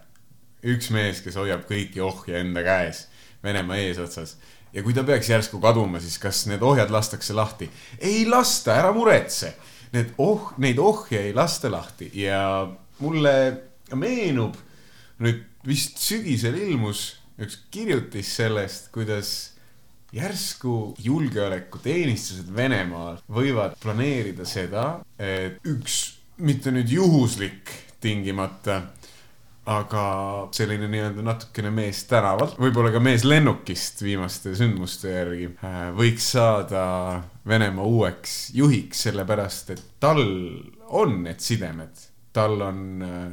[0.74, 3.08] üks mees, kes hoiab kõiki ohje enda käes
[3.44, 4.38] Venemaa eesotsas
[4.74, 7.70] ja kui ta peaks järsku kaduma, siis kas need ohjad lastakse lahti?
[7.98, 9.54] ei lasta, ära muretse.
[9.94, 12.66] Need oh, neid ohje ei lasta lahti ja
[12.98, 13.34] mulle
[13.94, 14.56] meenub
[15.22, 19.30] nüüd vist sügisel ilmus üks kirjutis sellest, kuidas
[20.14, 26.00] järsku julgeolekuteenistused Venemaal võivad planeerida seda, et üks
[26.42, 27.70] mitte nüüd juhuslik
[28.02, 28.80] tingimata
[29.64, 30.04] aga
[30.52, 36.84] selline nii-öelda natukene mees tänavalt, võib-olla ka mees lennukist viimaste sündmuste järgi, äh, võiks saada
[37.48, 40.20] Venemaa uueks juhiks, sellepärast et tal
[41.00, 42.04] on need sidemed,
[42.36, 43.24] tal on äh,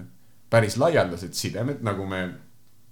[0.51, 2.23] päris laialdased sidemed, nagu me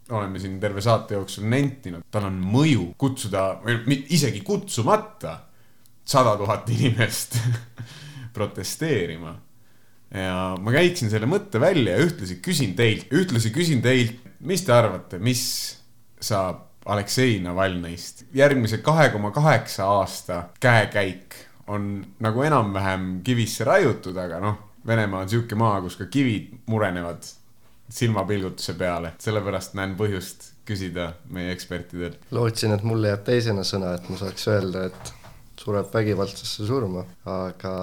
[0.10, 5.38] oleme siin terve saate jooksul nentinud, tal on mõju kutsuda, või isegi kutsumata
[6.10, 7.38] sada tuhat inimest
[8.36, 9.36] protesteerima
[10.14, 14.74] ja ma käiksin selle mõtte välja ja ühtlasi küsin teilt, ühtlasi küsin teilt, mis te
[14.74, 15.44] arvate, mis
[16.22, 18.26] saab Aleksei Navalnõist?
[18.34, 21.36] järgmise kahe koma kaheksa aasta käekäik
[21.70, 24.58] on nagu enam-vähem kivisse raiutud, aga noh,
[24.88, 27.26] Venemaa on sihuke maa, kus ka kivid murenevad
[27.94, 32.30] silmapilgutuse peale, sellepärast näen põhjust küsida meie ekspertidelt.
[32.32, 35.14] lootsin, et mulle jääb teisena sõna, et ma saaks öelda, et
[35.60, 37.74] sureb vägivaldsesse surma, aga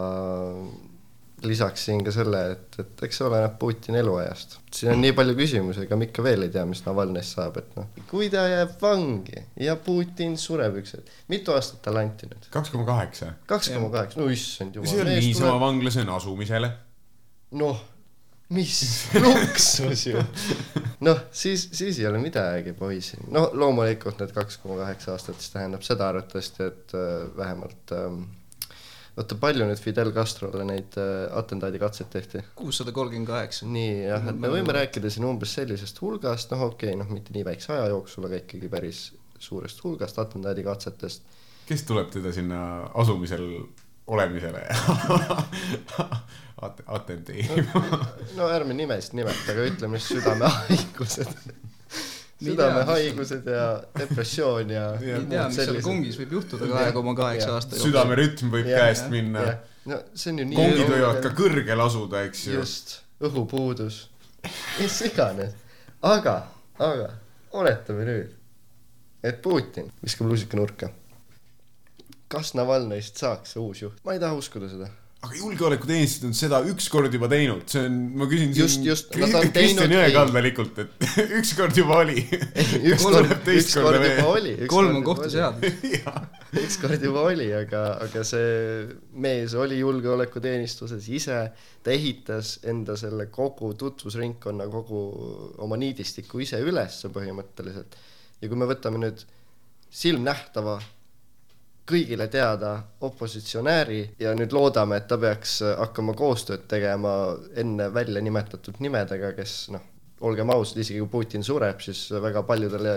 [1.49, 4.59] lisaksin ka selle, et, et eks see oleneb Putini eluajast.
[4.76, 7.74] siin on nii palju küsimusi, ega me ikka veel ei tea, mis Navalnõist saab, et
[7.78, 12.49] noh, kui ta jääb vangi ja Putin sureb üks hetk, mitu aastat talle anti nüüd?
[12.53, 13.32] kaks koma kaheksa.
[13.51, 14.92] kaks koma kaheksa, no issand jumal.
[14.92, 15.66] see on niisama tuleb...
[15.66, 16.72] vanglas on asumisele.
[17.62, 17.84] noh,
[18.57, 18.80] mis
[19.24, 20.24] luksus ju.
[21.07, 23.16] noh, siis, siis ei ole midagi, poiss.
[23.30, 28.26] no loomulikult need kaks koma kaheksa aastat, siis tähendab seda arvatavasti, et äh, vähemalt ähm,
[29.17, 32.43] oota, palju nüüd Fidel Castrole neid äh, atentaadikatseid tehti?
[32.59, 33.69] kuussada kolmkümmend kaheksa.
[33.71, 37.35] nii jah, et me võime rääkida siin umbes sellisest hulgast, noh okei okay,, noh mitte
[37.37, 39.09] nii väikse aja jooksul, aga ikkagi päris
[39.39, 41.37] suurest hulgast atentaadikatsetest.
[41.69, 42.61] kes tuleb teda sinna
[42.95, 43.49] asumisel
[44.07, 44.62] olemisele
[46.67, 47.99] At-, atenteerima no,
[48.39, 51.35] no ärme nimesid nimeta, aga ütleme siis südamehaigused
[52.43, 53.68] südamehaigused ja
[53.99, 54.89] depressioon ja.
[55.01, 57.93] ei tea, mis seal kongis võib juhtuda kahe koma kaheksa aasta jooksul.
[57.93, 59.45] südamerütm võib ja, käest minna.
[59.89, 60.59] no see on ju nii.
[60.59, 62.59] kongid võivad ka kõrgel asuda, eks ju.
[62.59, 64.03] just, õhupuudus,
[64.82, 65.57] mis iganes.
[66.05, 66.37] aga,
[66.76, 67.09] aga
[67.57, 68.37] oletame nüüd,
[69.24, 70.93] et Putin viskab lusika nurka.
[72.28, 74.05] kas Navalnõist saaks see uus juht?
[74.05, 74.93] ma ei taha uskuda seda
[75.27, 80.79] aga julgeolekuteenistused on seda ükskord juba teinud, see on, ma küsin just, just, Kristjan Jõekaldalikult,
[80.85, 81.07] et
[81.41, 82.22] ükskord juba oli.
[82.93, 84.55] ükskord, ükskord juba oli.
[84.70, 85.79] kolm on kohtuseadus
[86.66, 88.87] ükskord juba oli, aga, aga see
[89.27, 91.41] mees oli julgeolekuteenistuses ise,
[91.83, 95.01] ta ehitas enda selle kogu tutvusringkonna, kogu
[95.66, 97.99] oma niidistiku ise ülesse põhimõtteliselt.
[98.41, 99.27] ja kui me võtame nüüd
[99.91, 100.79] silmnähtava
[101.87, 102.72] kõigile teada
[103.07, 107.12] opositsionääri ja nüüd loodame, et ta peaks hakkama koostööd tegema
[107.57, 109.84] enne välja nimetatud nimedega, kes noh,
[110.26, 112.97] olgem ausad, isegi kui Putin sureb, siis väga paljudele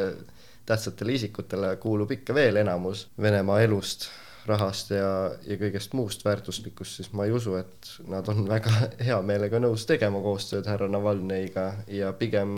[0.69, 4.09] tähtsatele isikutele kuulub ikka veel enamus Venemaa elust,
[4.49, 5.09] rahast ja,
[5.45, 8.73] ja kõigest muust väärtuslikust, siis ma ei usu, et nad on väga
[9.07, 12.55] hea meelega nõus tegema koostööd härra Navalnõiga ja pigem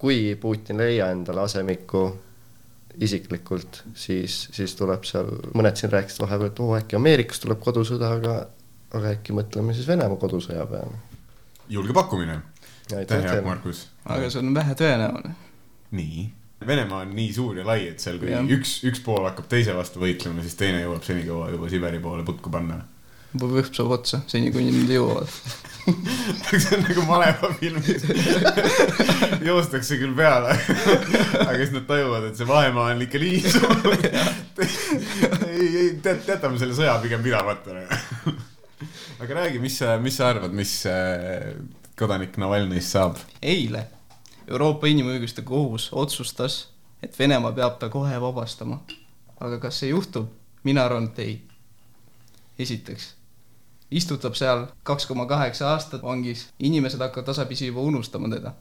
[0.00, 2.06] kui Putin ei leia endale asemikku
[2.98, 8.14] isiklikult, siis, siis tuleb seal, mõned siin rääkisid vahepeal, et oo, äkki Ameerikas tuleb kodusõda,
[8.18, 8.34] aga
[8.96, 10.98] aga äkki mõtleme siis Venemaa kodusõja peale.
[11.70, 12.40] julge pakkumine.
[12.96, 13.46] aitäh Jaak teile.
[13.46, 13.86] Markus.
[14.04, 15.34] aga see on vähetõenäoline.
[15.90, 16.30] nii.
[16.66, 18.44] Venemaa on nii suur ja lai, et seal, kui Jah.
[18.44, 22.50] üks, üks pool hakkab teise vastu võitlema, siis teine jõuab senikaua juba Siberi poole putku
[22.52, 22.82] panna.
[23.32, 25.38] või võhm saab otsa, seni kuni nad jõuavad.
[26.50, 28.04] see on nagu maleva filmis.
[29.48, 30.54] joostakse küll peale,
[31.46, 33.94] aga siis nad tajuvad, et see vahemaa on ikka nii suur.
[34.60, 37.78] ei, ei, tead, jätame selle sõja pigem pidamata.
[39.20, 41.54] aga räägi, mis sa, mis sa arvad, mis äh,
[41.98, 43.20] kodanik Navalnõist saab?
[43.42, 43.86] eile
[44.50, 46.64] Euroopa Inimõiguste Kohus otsustas,
[47.02, 48.80] et Venemaa peab ta kohe vabastama.
[49.40, 50.28] aga kas see juhtub?
[50.64, 51.36] mina arvan, et ei.
[52.58, 53.14] esiteks,
[53.90, 58.52] istutab seal kaks koma kaheksa aastat vangis, inimesed hakkavad tasapisi juba unustama teda.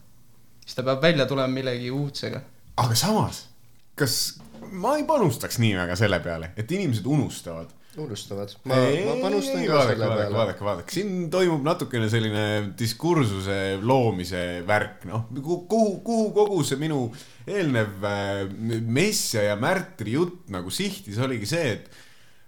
[0.65, 2.41] siis ta peab välja tulema millegi uudsega.
[2.77, 3.47] aga samas,
[3.95, 4.39] kas
[4.71, 9.73] ma ei panustaks nii väga selle peale, et inimesed unustavad unustavad, ma, ma panustan ka
[9.73, 10.37] vaadake, selle vaadake, peale.
[10.37, 12.43] vaadake, vaadake, siin toimub natukene selline
[12.77, 17.01] diskursuse loomise värk, noh, kuhu, kuhu kogu see minu
[17.49, 18.43] eelnev äh,
[18.85, 21.89] Messia ja Märtri jutt nagu sihtis, oligi see, et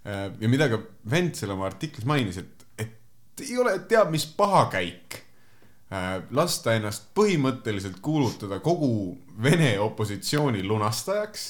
[0.06, 2.61] äh, ja mida ka Ventsel oma artiklis mainis, et
[3.40, 5.18] ei ole teab mis pahakäik
[5.94, 11.46] äh, lasta ennast põhimõtteliselt kuulutada kogu Vene opositsiooni lunastajaks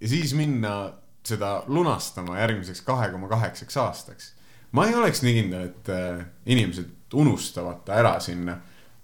[0.00, 0.92] ja siis minna
[1.26, 4.32] seda lunastama järgmiseks kahe koma kaheksaks aastaks.
[4.72, 8.56] ma ei oleks nii kindel, et äh, inimesed unustavad ta ära sinna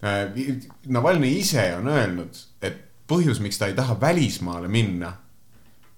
[0.04, 0.30] äh,.
[0.86, 2.78] Navalnõi ise on öelnud, et
[3.08, 5.12] põhjus, miks ta ei taha välismaale minna,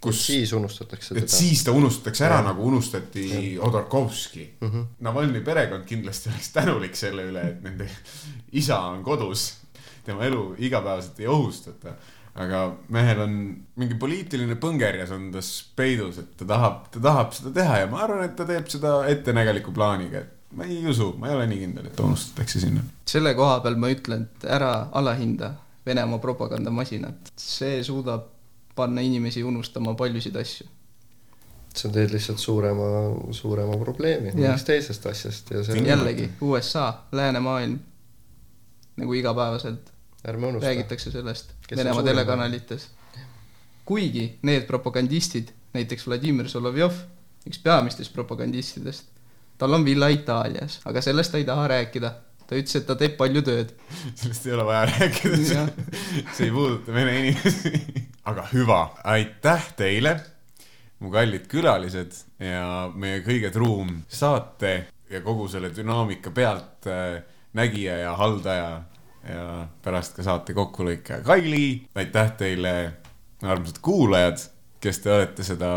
[0.00, 1.28] kus, siis unustatakse teda.
[1.28, 4.66] siis ta unustatakse ära, nagu unustati Hodorkovski mm.
[4.66, 4.76] Mhm.
[4.76, 4.86] -hmm.
[5.06, 7.88] Navalnõi perekond kindlasti oleks tänulik selle üle, et nende
[8.52, 9.50] isa on kodus,
[10.04, 11.96] tema elu igapäevaselt ei ohustata.
[12.38, 13.32] aga mehel on
[13.76, 18.04] mingi poliitiline põngerjas on tas peidus, et ta tahab, ta tahab seda teha ja ma
[18.04, 21.58] arvan, et ta teeb seda ettenägeliku plaaniga, et ma ei usu, ma ei ole nii
[21.58, 22.84] kindel, et ta unustatakse sinna.
[23.06, 25.54] selle koha peal ma ütlen, et ära alahinda
[25.88, 28.26] Venemaa propagandamasinat, see suudab
[28.78, 30.66] panna inimesi unustama paljusid asju.
[31.78, 32.86] see teeb lihtsalt suurema,
[33.36, 37.78] suurema probleemi mingist teisest asjast ja see jällegi USA, läänemaailm,
[38.98, 39.92] nagu igapäevaselt
[40.24, 42.88] räägitakse sellest Venemaa telekanalites.
[43.84, 46.92] kuigi need propagandistid, näiteks Vladimir Solovjov,
[47.48, 49.04] üks peamistest propagandistidest,
[49.58, 52.12] tal on villa Itaalias, aga sellest ta ei taha rääkida.
[52.48, 53.74] Ta ütles, et ta teeb palju tööd.
[54.16, 55.64] sellest ei ole vaja rääkida,
[56.34, 57.72] see ei puuduta vene inimesi.
[58.28, 58.80] aga hüva,
[59.14, 60.14] aitäh teile,
[60.98, 64.74] mu kallid külalised ja meie kõige truum saate
[65.10, 67.20] ja kogu selle dünaamika pealt äh,
[67.56, 68.72] nägija ja haldaja
[69.28, 69.44] ja
[69.84, 71.88] pärast ka saate kokkulõikaja Kaili.
[71.94, 72.74] aitäh teile,
[73.42, 74.40] armsad kuulajad,
[74.80, 75.72] kes te olete seda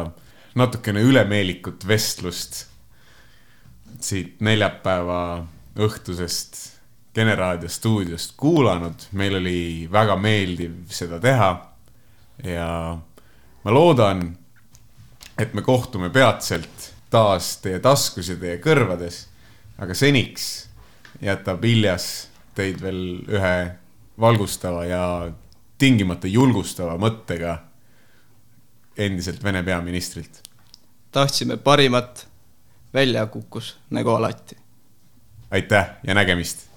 [0.55, 2.65] natukene ülemeelikut vestlust
[4.01, 5.45] siit neljapäeva
[5.79, 6.69] õhtusest
[7.11, 11.49] Kene raadio stuudiost kuulanud, meil oli väga meeldiv seda teha.
[12.43, 12.97] ja
[13.63, 14.37] ma loodan,
[15.37, 19.25] et me kohtume peatselt taas teie taskus ja teie kõrvades.
[19.77, 20.69] aga seniks
[21.21, 23.75] jätab Iljas teid veel ühe
[24.19, 25.03] valgustava ja
[25.77, 27.57] tingimata julgustava mõttega
[28.97, 30.41] endiselt Vene peaministrilt.
[31.11, 32.27] tahtsime parimat,
[32.93, 34.60] välja kukkus nagu alati
[35.51, 36.70] aitäh ja nägemist